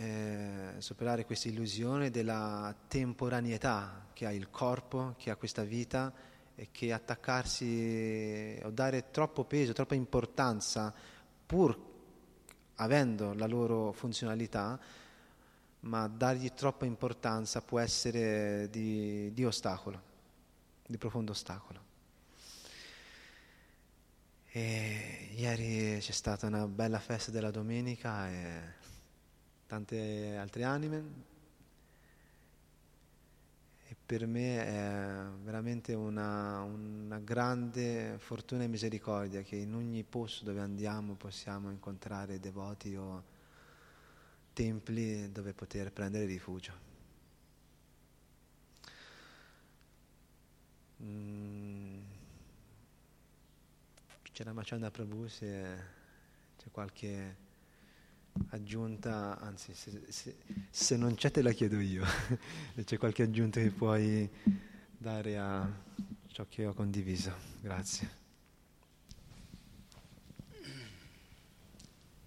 [0.76, 6.12] eh, superare questa illusione della temporaneità che ha il corpo, che ha questa vita
[6.54, 10.92] e che attaccarsi o dare troppo peso, troppa importanza,
[11.46, 11.86] pur
[12.74, 14.78] avendo la loro funzionalità,
[15.80, 20.02] ma dargli troppa importanza può essere di, di ostacolo,
[20.86, 21.87] di profondo ostacolo.
[24.50, 28.60] E ieri c'è stata una bella festa della domenica e
[29.66, 31.26] tante altre anime.
[33.88, 40.44] E per me è veramente una, una grande fortuna e misericordia che in ogni posto
[40.44, 43.22] dove andiamo possiamo incontrare devoti o
[44.54, 46.72] templi dove poter prendere rifugio.
[51.02, 51.87] Mm
[54.38, 55.84] c'era Machanda Prabhu se
[56.56, 57.36] c'è qualche
[58.50, 60.36] aggiunta, anzi se, se,
[60.70, 62.04] se, non c'è te la chiedo io,
[62.76, 64.30] se c'è qualche aggiunta che puoi
[64.96, 65.68] dare a
[66.28, 67.34] ciò che ho condiviso.
[67.60, 68.10] Grazie.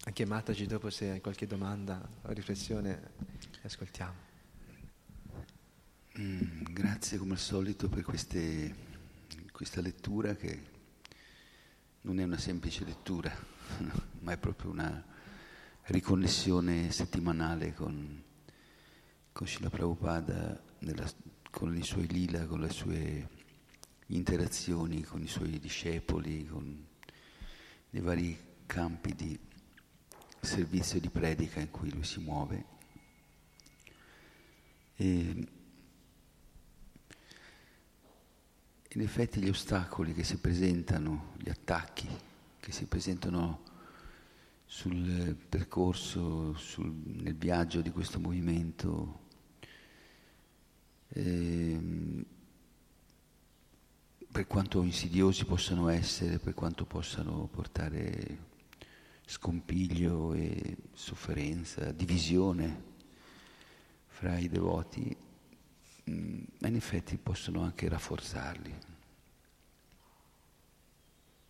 [0.03, 3.11] Anche Mataci dopo se hai qualche domanda o riflessione
[3.61, 4.19] ascoltiamo.
[6.19, 8.75] Mm, grazie come al solito per queste,
[9.53, 10.70] questa lettura che
[12.01, 13.31] non è una semplice lettura,
[14.21, 15.03] ma è proprio una
[15.83, 18.23] riconnessione settimanale con,
[19.31, 21.09] con Srila Prabhupada, nella,
[21.49, 23.39] con i suoi lila, con le sue
[24.11, 26.85] interazioni con i suoi discepoli, con
[27.91, 29.37] i vari campi di
[30.39, 32.65] servizio e di predica in cui lui si muove.
[34.95, 35.47] E
[38.93, 42.09] in effetti gli ostacoli che si presentano, gli attacchi
[42.59, 43.63] che si presentano
[44.65, 49.19] sul percorso, sul, nel viaggio di questo movimento,
[51.09, 52.25] ehm,
[54.29, 58.49] per quanto insidiosi possano essere, per quanto possano portare
[59.25, 62.89] scompiglio e sofferenza, divisione
[64.07, 65.15] fra i devoti,
[66.03, 68.73] mh, mm, in effetti possono anche rafforzarli.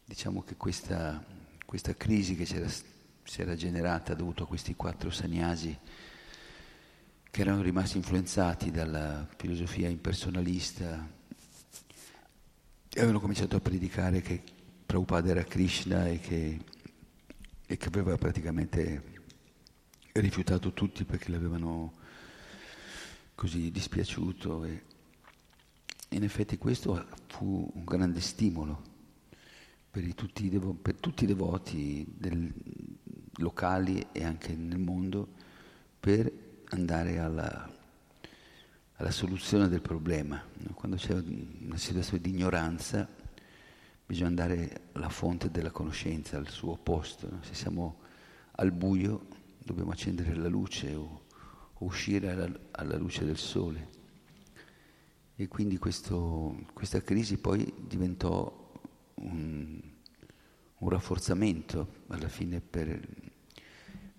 [0.06, 1.24] Diciamo che questa,
[1.66, 5.78] questa crisi che si era generata dovuto a questi quattro sannyasi
[7.32, 11.08] che erano rimasti influenzati dalla filosofia impersonalista
[12.94, 14.44] e avevano cominciato a predicare che
[14.86, 16.60] Prabhupada era Krishna e che,
[17.66, 19.20] e che aveva praticamente
[20.12, 21.94] rifiutato tutti perché l'avevano
[23.42, 24.84] così dispiaciuto e
[26.10, 28.84] in effetti questo fu un grande stimolo
[29.90, 32.54] per, tutti, devo, per tutti i devoti del,
[33.38, 35.28] locali e anche nel mondo
[36.00, 36.32] per
[36.66, 37.68] andare alla,
[38.98, 40.40] alla soluzione del problema.
[40.76, 43.10] Quando c'è una situazione di ignoranza
[44.06, 47.40] bisogna andare alla fonte della conoscenza, al suo opposto.
[47.42, 48.02] Se siamo
[48.52, 49.26] al buio
[49.58, 51.21] dobbiamo accendere la luce o
[51.86, 53.90] uscire alla, alla, luce del sole.
[55.36, 58.72] E quindi questo, questa crisi poi diventò
[59.16, 59.80] un,
[60.78, 63.00] un rafforzamento alla fine per,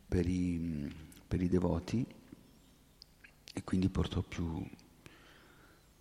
[0.07, 0.93] per, i,
[1.27, 2.05] per i devoti
[3.55, 4.67] e quindi portò più,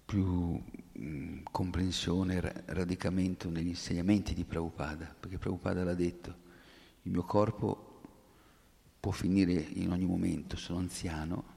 [0.05, 0.61] più
[0.93, 6.49] mh, comprensione, radicamento negli insegnamenti di Prabhupada, perché Prabhupada l'ha detto,
[7.03, 8.01] il mio corpo
[8.99, 11.50] può finire in ogni momento, sono anziano,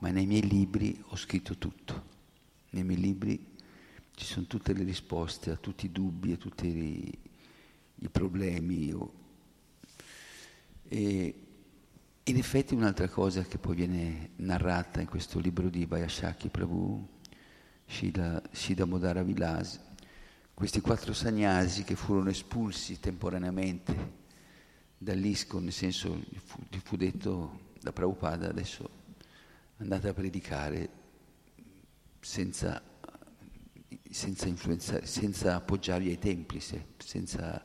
[0.00, 2.08] ma nei miei libri ho scritto tutto.
[2.70, 3.46] Nei miei libri
[4.14, 7.18] ci sono tutte le risposte a tutti i dubbi, a tutti i,
[7.96, 8.94] i problemi.
[10.88, 11.34] E
[12.22, 17.06] in effetti un'altra cosa che poi viene narrata in questo libro di Vayashaki Prabhu,
[17.86, 19.80] Shida, Shida Modara Vilas,
[20.54, 24.18] questi quattro sagnasi che furono espulsi temporaneamente
[24.96, 28.99] dall'ISCO, nel senso gli fu, gli fu detto da Prabhupada adesso
[29.80, 30.88] andate a predicare
[32.20, 32.82] senza,
[34.10, 37.64] senza, senza appoggiarvi ai templi, senza,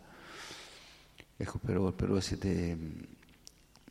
[1.35, 2.77] ecco però, però siete,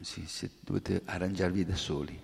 [0.00, 2.18] sì, siete, dovete arrangiarvi da soli.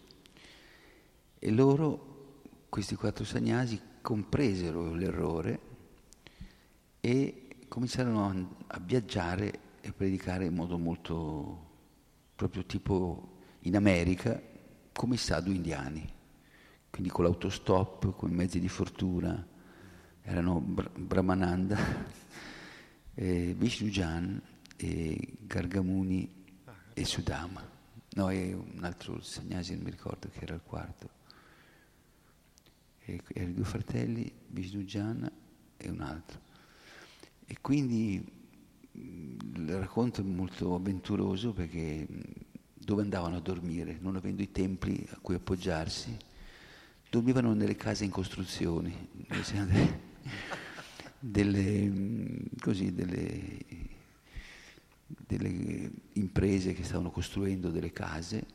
[1.38, 5.60] E loro, questi quattro sagnasi, compresero l'errore
[7.00, 11.68] e cominciarono a viaggiare e predicare in modo molto,
[12.34, 14.48] proprio tipo in America,
[15.00, 16.06] come i sadhu indiani,
[16.90, 19.48] quindi con l'autostop, con i mezzi di fortuna,
[20.20, 21.78] erano Brahmananda,
[23.14, 24.38] eh, Vishnujan
[24.76, 26.44] e Gargamuni
[26.92, 27.66] e Sudama.
[28.10, 31.08] No, e un altro Sagnasi, non mi ricordo che era il quarto.
[32.98, 35.32] E, erano due fratelli, Vishnujan
[35.78, 36.40] e un altro.
[37.46, 38.22] E quindi
[38.92, 42.06] il racconto è molto avventuroso perché
[42.82, 46.16] dove andavano a dormire, non avendo i templi a cui appoggiarsi,
[47.10, 49.08] dormivano nelle case in costruzione,
[51.18, 51.92] delle,
[52.58, 53.58] così, delle,
[55.06, 58.46] delle imprese che stavano costruendo delle case.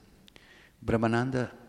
[0.79, 1.63] Brahmananda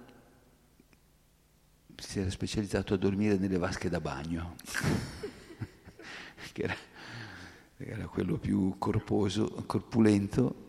[1.94, 4.56] si era specializzato a dormire nelle vasche da bagno,
[6.52, 6.76] che era
[7.78, 10.65] era quello più corposo, corpulento,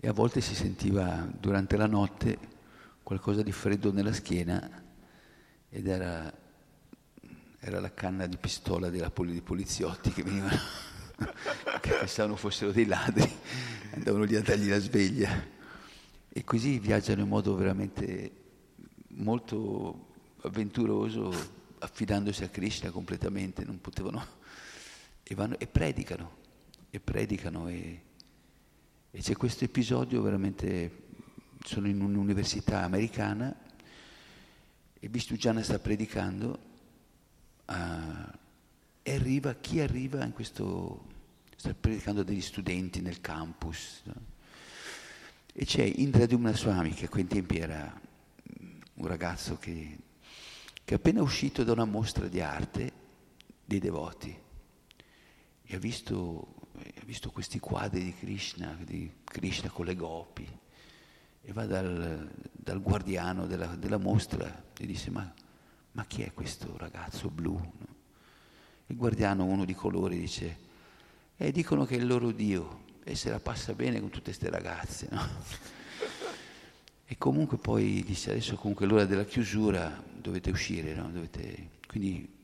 [0.00, 2.38] e a volte si sentiva durante la notte
[3.02, 4.82] qualcosa di freddo nella schiena
[5.68, 6.32] ed era,
[7.58, 10.56] era la canna di pistola della poli, dei poliziotti che venivano,
[11.80, 13.30] che pensavano fossero dei ladri,
[13.92, 15.58] andavano lì a dargli la sveglia.
[16.32, 18.32] E così viaggiano in modo veramente
[19.08, 20.06] molto
[20.42, 21.30] avventuroso,
[21.78, 24.24] affidandosi a Krishna completamente, non potevano
[25.22, 26.38] e, vanno, e predicano,
[26.88, 28.00] e predicano e,
[29.12, 31.08] e c'è questo episodio veramente,
[31.64, 33.54] sono in un'università americana
[34.98, 36.58] e Vistugiana sta predicando
[37.66, 37.72] uh,
[39.02, 41.04] e arriva, chi arriva in questo,
[41.56, 44.14] sta predicando degli studenti nel campus no?
[45.52, 48.00] e c'è Indra Dumna Swami che a quei tempi era
[48.94, 49.98] un ragazzo che,
[50.84, 52.92] che è appena uscito da una mostra di arte
[53.64, 54.38] dei devoti
[55.64, 60.48] e ha visto, ha visto questi quadri di Krishna, di Krishna con le gopi,
[61.42, 65.32] e va dal, dal guardiano della, della, mostra e dice ma,
[65.92, 67.52] ma, chi è questo ragazzo blu?
[67.54, 67.86] No?
[68.86, 70.58] Il guardiano, uno di colore, dice,
[71.36, 74.50] eh, dicono che è il loro Dio e se la passa bene con tutte queste
[74.50, 75.08] ragazze.
[75.10, 75.28] No?
[77.06, 81.10] E comunque poi dice adesso comunque l'ora della chiusura, dovete uscire, no?
[81.10, 81.70] dovete...
[81.88, 82.39] quindi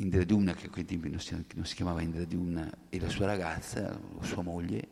[0.00, 3.98] Indradumna, che a quei tempi non si, non si chiamava Indradumna, e la sua ragazza,
[4.22, 4.88] sua moglie,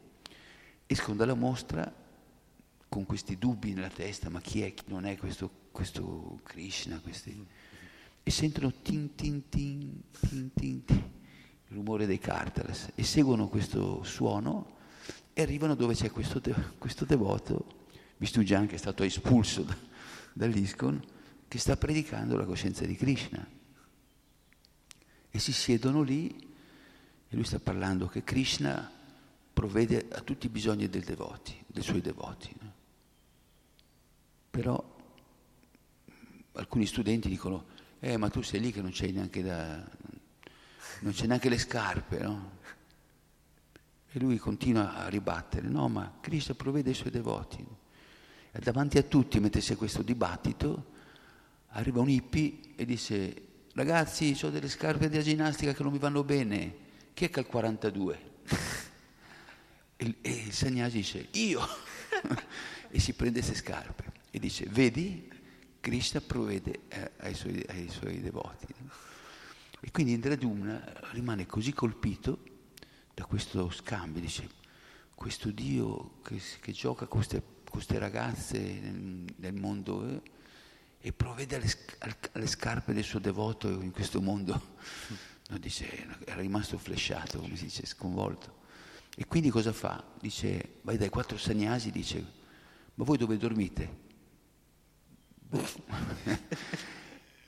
[0.86, 1.92] escono dalla mostra
[2.88, 7.46] con questi dubbi nella testa, ma chi è, chi non è questo, questo Krishna, questi...
[8.22, 10.96] e sentono tin tin tin, tin tin tin,
[11.68, 14.76] il rumore dei cartels e seguono questo suono
[15.32, 16.40] e arrivano dove c'è questo,
[16.78, 17.86] questo devoto,
[18.16, 19.76] Vishnujan che è stato espulso da,
[20.32, 21.02] dall'ISKCON,
[21.46, 23.56] che sta predicando la coscienza di Krishna.
[25.30, 26.28] E si siedono lì
[27.28, 28.90] e lui sta parlando che Krishna
[29.52, 32.54] provvede a tutti i bisogni dei devoti, dei suoi devoti.
[34.50, 34.96] Però
[36.52, 37.66] alcuni studenti dicono,
[38.00, 39.84] eh ma tu sei lì che non c'è neanche, da,
[41.00, 42.56] non c'è neanche le scarpe, no?
[44.10, 47.66] E lui continua a ribattere, no ma Cristo provvede i suoi devoti.
[48.50, 50.96] E davanti a tutti, mentre c'è questo dibattito,
[51.68, 53.47] arriva un hippie e dice,
[53.78, 56.74] ragazzi, ho delle scarpe da ginnastica che non mi vanno bene,
[57.14, 58.30] chi è che ha il 42?
[59.94, 61.60] E, e il Sagnasi dice, io!
[62.90, 65.30] e si prende queste scarpe e dice, vedi,
[65.78, 68.66] Krishna provvede eh, ai, suoi, ai, suoi, devoti.
[69.80, 72.42] E quindi Indradumna rimane così colpito
[73.14, 74.50] da questo scambio, dice,
[75.14, 80.20] questo Dio che, che gioca con queste, queste ragazze nel, nel mondo eh,
[81.00, 81.72] e provvede alle,
[82.32, 84.76] alle, scarpe del suo devoto in questo mondo,
[85.48, 88.56] no, dice, era rimasto flesciato, come si dice, sconvolto.
[89.16, 90.04] E quindi cosa fa?
[90.20, 92.24] Dice, vai dai quattro sagnasi, dice,
[92.94, 94.06] ma voi dove dormite?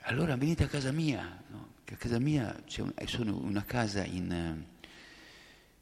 [0.02, 1.74] allora venite a casa mia, no?
[1.84, 4.64] che a casa mia un, eh, sono una casa in,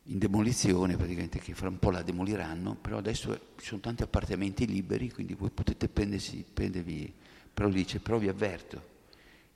[0.04, 4.66] in, demolizione, praticamente che fra un po' la demoliranno, però adesso ci sono tanti appartamenti
[4.66, 7.14] liberi, quindi voi potete prendersi, prendervi,
[7.58, 8.80] però dice, però vi avverto,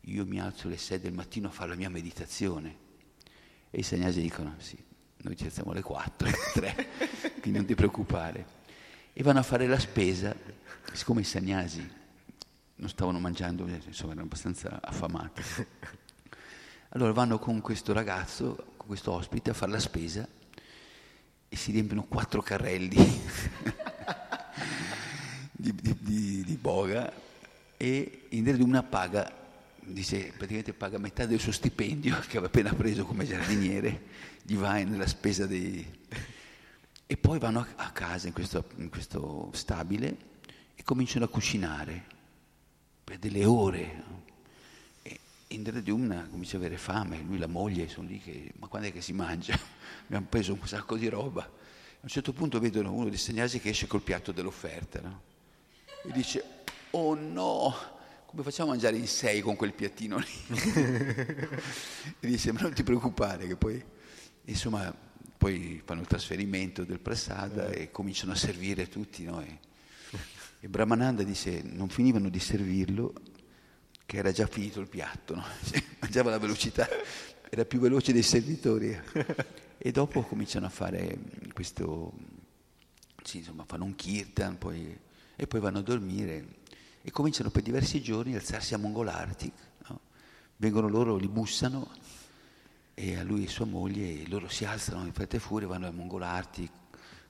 [0.01, 2.77] io mi alzo alle 6 del mattino a fare la mia meditazione.
[3.71, 4.77] E i sagnasi dicono, sì,
[5.19, 6.89] noi ci alziamo alle 4, alle 3,
[7.39, 8.45] quindi non ti preoccupare.
[9.13, 10.35] E vanno a fare la spesa,
[10.93, 11.89] siccome i sagnasi
[12.75, 15.43] non stavano mangiando, insomma erano abbastanza affamati.
[16.95, 20.27] Allora vanno con questo ragazzo, con questo ospite, a fare la spesa
[21.49, 22.97] e si riempiono quattro carrelli
[25.53, 27.31] di, di, di, di, boga
[27.83, 29.29] e in una paga,
[29.81, 34.03] dice, praticamente paga metà del suo stipendio che aveva appena preso come giardiniere,
[34.43, 35.85] gli va nella spesa dei...
[37.05, 40.17] E poi vanno a, a casa in questo, in questo stabile
[40.77, 42.05] e cominciano a cucinare
[43.03, 44.05] per delle ore.
[45.03, 45.19] E
[45.49, 48.93] Indradumna comincia ad avere fame, lui e la moglie sono lì che, ma quando è
[48.93, 49.59] che si mangia?
[50.07, 51.43] Abbiamo preso un sacco di roba.
[51.43, 55.23] A un certo punto vedono uno dei segnali che esce col piatto dell'offerta, no?
[56.05, 56.62] E dice,
[56.93, 57.75] oh no,
[58.27, 60.57] come facciamo a mangiare in sei con quel piattino lì?
[62.21, 63.83] e dice, ma non ti preoccupare, che poi,
[64.45, 64.95] insomma,
[65.37, 67.83] poi fanno il trasferimento del prasada eh.
[67.83, 69.43] e cominciano a servire tutti, no?
[69.43, 73.13] E, Brahmananda dice, non finivano di servirlo,
[74.07, 75.45] che era già finito il piatto, no?
[76.01, 76.89] mangiava la velocità,
[77.51, 78.99] era più veloce dei servitori.
[79.77, 81.19] E dopo cominciano a fare
[81.53, 82.13] questo,
[83.25, 84.97] sì, insomma, fanno un kirtan, poi,
[85.35, 86.61] e poi vanno a dormire.
[87.03, 89.53] E cominciano per diversi giorni a alzarsi a Mongolartic.
[89.89, 90.01] No?
[90.57, 91.91] Vengono loro, li bussano,
[92.95, 95.89] e a lui e sua moglie, e loro si alzano in fretta e furia, vanno
[95.89, 96.71] a Mongolartic,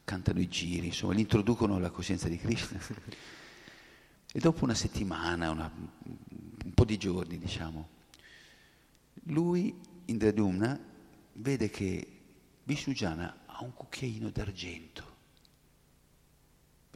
[0.04, 2.78] cantano i giri, insomma, li introducono alla coscienza di Krishna.
[4.34, 7.88] E dopo una settimana, una, un po' di giorni, diciamo,
[9.24, 9.74] lui,
[10.06, 10.78] Indradumna,
[11.34, 12.20] vede che
[12.64, 15.11] Vishnujana ha un cucchiaino d'argento.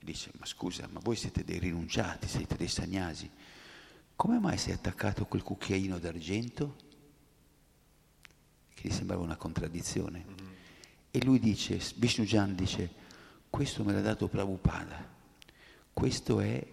[0.06, 3.28] Dice, ma scusa, ma voi siete dei rinunciati, siete dei sagnasi.
[4.14, 6.76] Come mai sei attaccato a quel cucchiaino d'argento?
[8.72, 10.24] Che gli sembrava una contraddizione.
[10.24, 10.52] Mm-hmm.
[11.10, 12.88] E lui dice, Vishnujan dice,
[13.50, 15.12] questo me l'ha dato Prabhupada,
[15.92, 16.64] questo è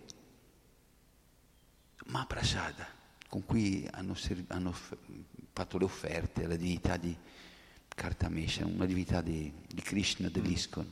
[2.05, 2.87] Mahaprasada,
[3.29, 4.15] con cui hanno,
[4.49, 4.75] hanno,
[5.53, 7.17] fatto le offerte alla divinità di
[7.87, 10.91] Kartamesha, una divinità di, di Krishna, dell'Iskon.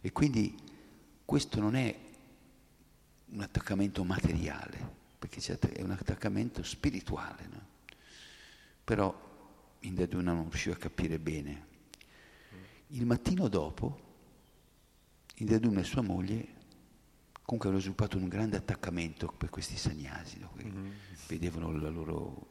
[0.00, 0.64] E quindi
[1.26, 1.94] questo non è
[3.26, 4.78] un attaccamento materiale,
[5.18, 7.46] perché è un attaccamento spirituale.
[7.50, 7.66] No?
[8.82, 9.24] Però
[9.80, 11.74] Indaduna non riusciva a capire bene
[12.90, 14.04] il mattino dopo,
[15.36, 16.54] Indaduna e sua moglie
[17.42, 20.52] comunque avevano sviluppato un grande attaccamento per questi sagnasi, no?
[20.56, 20.90] mm-hmm.
[21.28, 22.46] vedevano la loro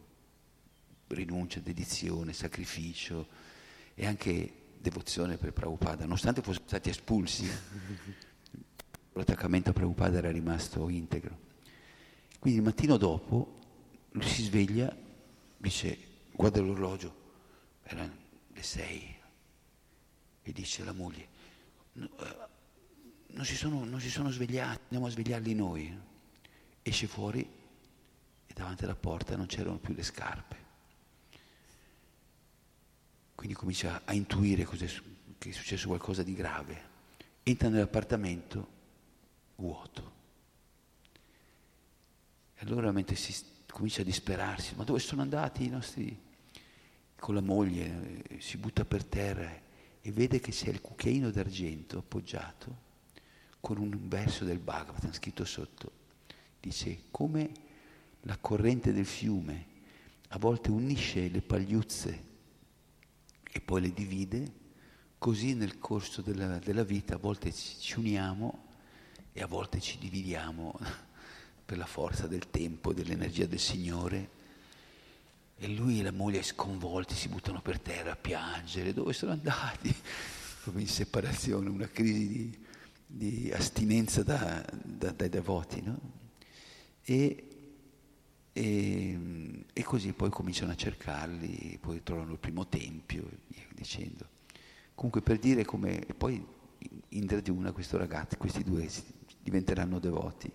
[1.07, 3.28] rinuncia, dedizione, sacrificio
[3.93, 7.45] e anche devozione per Prabhupada, nonostante fossero stati espulsi,
[9.16, 11.43] l'attaccamento a Prabhupada era rimasto integro.
[12.39, 13.59] Quindi il mattino dopo
[14.11, 14.95] lui si sveglia,
[15.57, 15.97] dice,
[16.32, 17.24] guarda l'orologio,
[17.84, 18.13] erano
[18.53, 19.16] le sei,
[20.43, 21.28] e dice alla moglie,
[21.93, 25.97] non si, sono, non si sono svegliati, andiamo a svegliarli noi.
[26.82, 27.41] Esce fuori
[28.45, 30.63] e davanti alla porta non c'erano più le scarpe.
[33.34, 36.93] Quindi comincia a intuire che è successo qualcosa di grave.
[37.43, 38.74] Entra nell'appartamento
[39.56, 40.14] vuoto.
[42.56, 43.36] E allora mentre si
[43.68, 46.24] comincia a disperarsi, ma dove sono andati i nostri...
[47.18, 49.49] Con la moglie eh, si butta per terra
[50.01, 52.84] e vede che c'è il cucchiaino d'argento appoggiato
[53.62, 55.91] con un verso del Bhagavatam scritto sotto.
[56.60, 57.51] Dice, come
[58.22, 59.66] la corrente del fiume
[60.30, 62.24] a volte unisce le pagliuzze
[63.51, 64.53] e poi le divide,
[65.18, 68.66] così nel corso della, della vita a volte ci uniamo
[69.38, 70.79] e a volte ci dividiamo
[71.65, 74.29] per la forza del tempo, dell'energia del Signore.
[75.57, 79.93] E lui e la moglie sconvolti si buttano per terra a piangere, dove sono andati?
[80.63, 82.57] Come in separazione, una crisi di,
[83.05, 85.81] di astinenza da, da, dai devoti.
[85.81, 85.99] No?
[87.03, 87.47] E,
[88.53, 89.19] e,
[89.73, 93.29] e, così poi cominciano a cercarli, poi trovano il primo tempio
[93.73, 94.29] dicendo.
[94.95, 96.41] Comunque per dire come poi
[97.09, 98.89] in Draduna questo ragazzo, questi due
[99.46, 100.52] diventeranno devoti,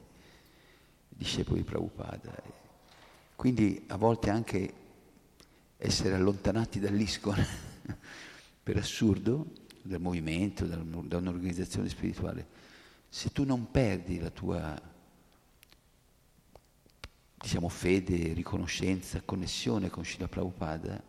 [1.09, 2.43] discepoli di Prabhupada.
[3.37, 4.75] Quindi a volte anche
[5.77, 7.37] essere allontanati dall'ISCON
[8.65, 9.47] per assurdo
[9.81, 12.59] del movimento, da un'organizzazione spirituale,
[13.09, 14.83] se tu non perdi la tua
[17.41, 21.01] diciamo, fede, riconoscenza, connessione con Srila Prabhupada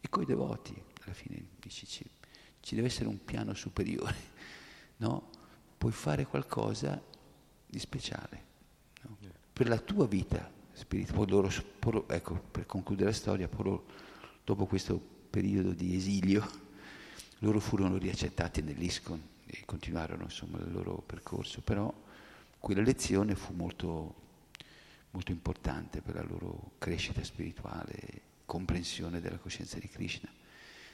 [0.00, 2.08] e coi devoti, alla fine dici ci,
[2.60, 4.14] ci deve essere un piano superiore,
[4.98, 5.30] no?
[5.76, 7.14] Puoi fare qualcosa
[7.66, 8.44] di speciale
[9.02, 9.16] no?
[9.52, 11.30] per la tua vita spirituale.
[11.30, 13.48] Loro, ecco, per concludere la storia,
[14.44, 15.00] dopo questo
[15.30, 16.46] periodo di esilio,
[17.40, 21.92] loro furono riaccettati nell'ISCON e continuarono insomma, il loro percorso, però
[22.58, 24.14] quella lezione fu molto,
[25.10, 30.28] molto importante per la loro crescita spirituale, comprensione della coscienza di Krishna.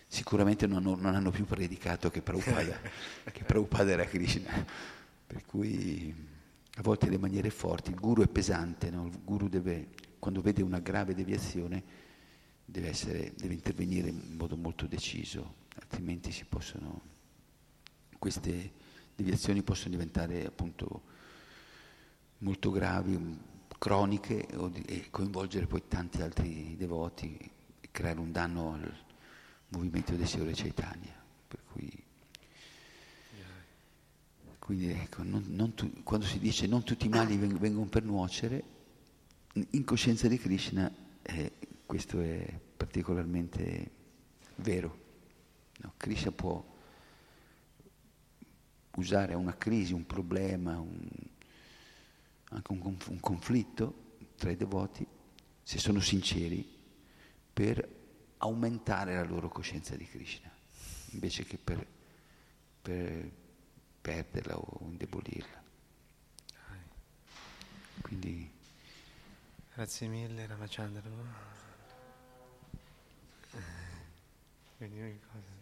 [0.06, 2.78] Sicuramente non, non hanno più predicato che Prabhupada,
[3.32, 4.66] che Prabhupada era Krishna,
[5.26, 6.14] per cui
[6.76, 9.06] a volte le maniere forti, il guru è pesante, no?
[9.06, 11.82] il guru deve, quando vede una grave deviazione
[12.64, 17.00] deve, essere, deve intervenire in modo molto deciso altrimenti possono,
[18.18, 18.72] queste
[19.14, 21.02] deviazioni possono diventare appunto
[22.38, 23.38] molto gravi,
[23.78, 24.46] croniche
[24.86, 27.36] e coinvolgere poi tanti altri devoti
[27.80, 28.94] e creare un danno al
[29.68, 31.20] movimento del Signore Chaitanya.
[31.48, 32.01] Per cui,
[34.62, 38.62] quindi ecco, non, non tu, quando si dice non tutti i mali vengono per nuocere,
[39.54, 40.88] in coscienza di Krishna
[41.20, 41.52] eh,
[41.84, 43.90] questo è particolarmente
[44.56, 45.00] vero.
[45.78, 46.64] No, Krishna può
[48.94, 51.08] usare una crisi, un problema, un,
[52.50, 55.04] anche un, un, conflitto tra i devoti,
[55.60, 56.64] se sono sinceri,
[57.52, 57.84] per
[58.36, 60.52] aumentare la loro coscienza di Krishna,
[61.10, 61.84] invece che per,
[62.80, 63.40] per
[64.02, 65.62] perderla o indebolirla.
[68.02, 68.50] Quindi,
[69.74, 71.00] Grazie mille Ramachandra.
[74.76, 75.60] Quindi cosa?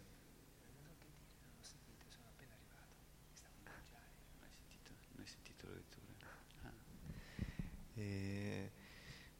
[7.95, 8.71] E,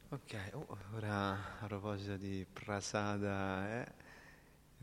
[0.10, 3.92] ok, oh, ora a proposito di Prasada, eh,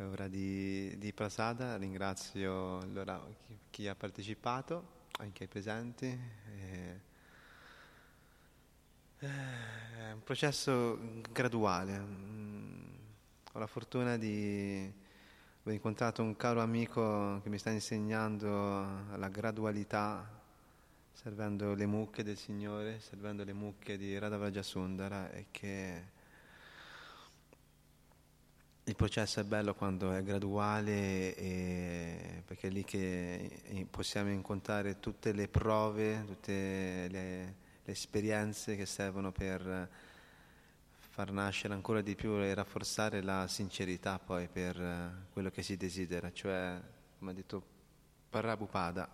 [0.04, 6.06] ora di, di, Prasada ringrazio allora, chi, chi, ha partecipato, anche i presenti.
[6.06, 7.00] E,
[9.18, 10.98] è un processo
[11.30, 11.98] graduale.
[11.98, 12.82] Mm,
[13.52, 14.92] ho la fortuna di
[15.62, 20.36] aver incontrato un caro amico che mi sta insegnando la gradualità
[21.20, 26.16] servendo le mucche del Signore, servendo le mucche di Radhavaja Sundara e che
[28.88, 31.34] il processo è bello quando è graduale
[32.46, 39.30] perché è lì che possiamo incontrare tutte le prove, tutte le, le esperienze che servono
[39.30, 39.88] per
[40.96, 46.32] far nascere ancora di più e rafforzare la sincerità poi per quello che si desidera,
[46.32, 46.80] cioè,
[47.18, 47.62] come ha detto
[48.30, 49.08] Prabhupada,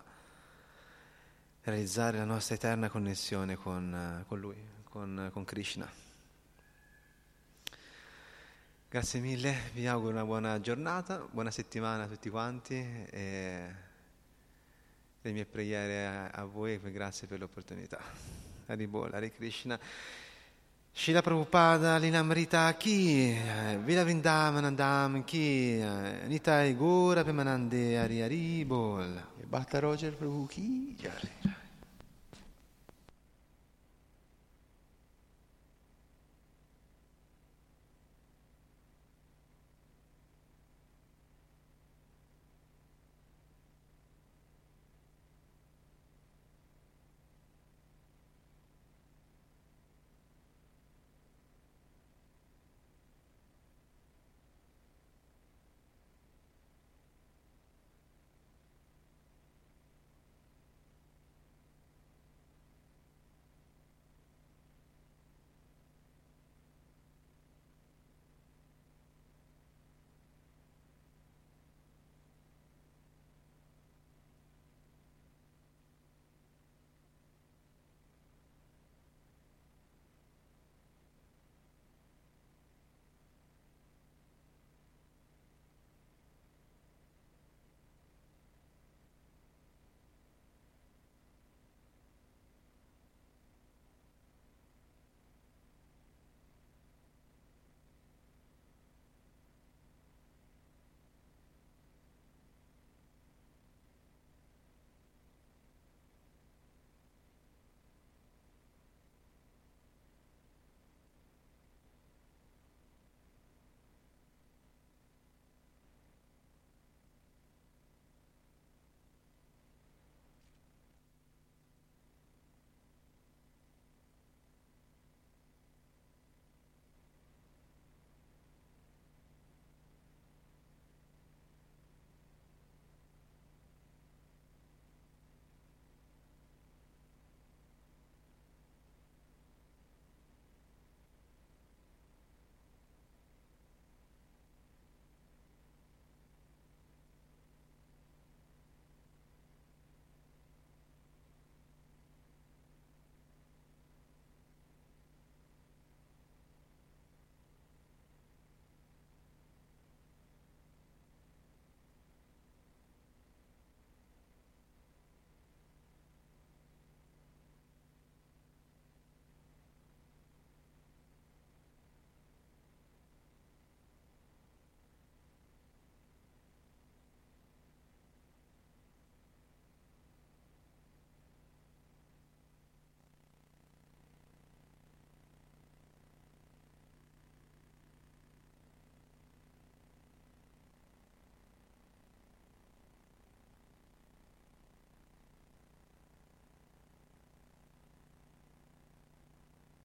[1.63, 6.04] realizzare la nostra eterna connessione con, con Lui, con, con, Krishna.
[8.95, 12.75] Grazie mille, vi auguro una buona giornata, buona settimana a tutti quanti
[13.09, 13.75] e
[15.21, 17.99] le mie preghiere a, voi e grazie per l'opportunità.
[18.67, 19.77] Haribol, Hare Krishna.
[20.93, 23.37] Shila Prabhupada Linamrita Ki
[23.83, 25.83] Vila Vindavanandam Ki
[26.27, 30.95] Nitai Gora Pemanande Ari Ari Bol E Bhatta Prabhu chi?
[30.97, 31.63] Jai.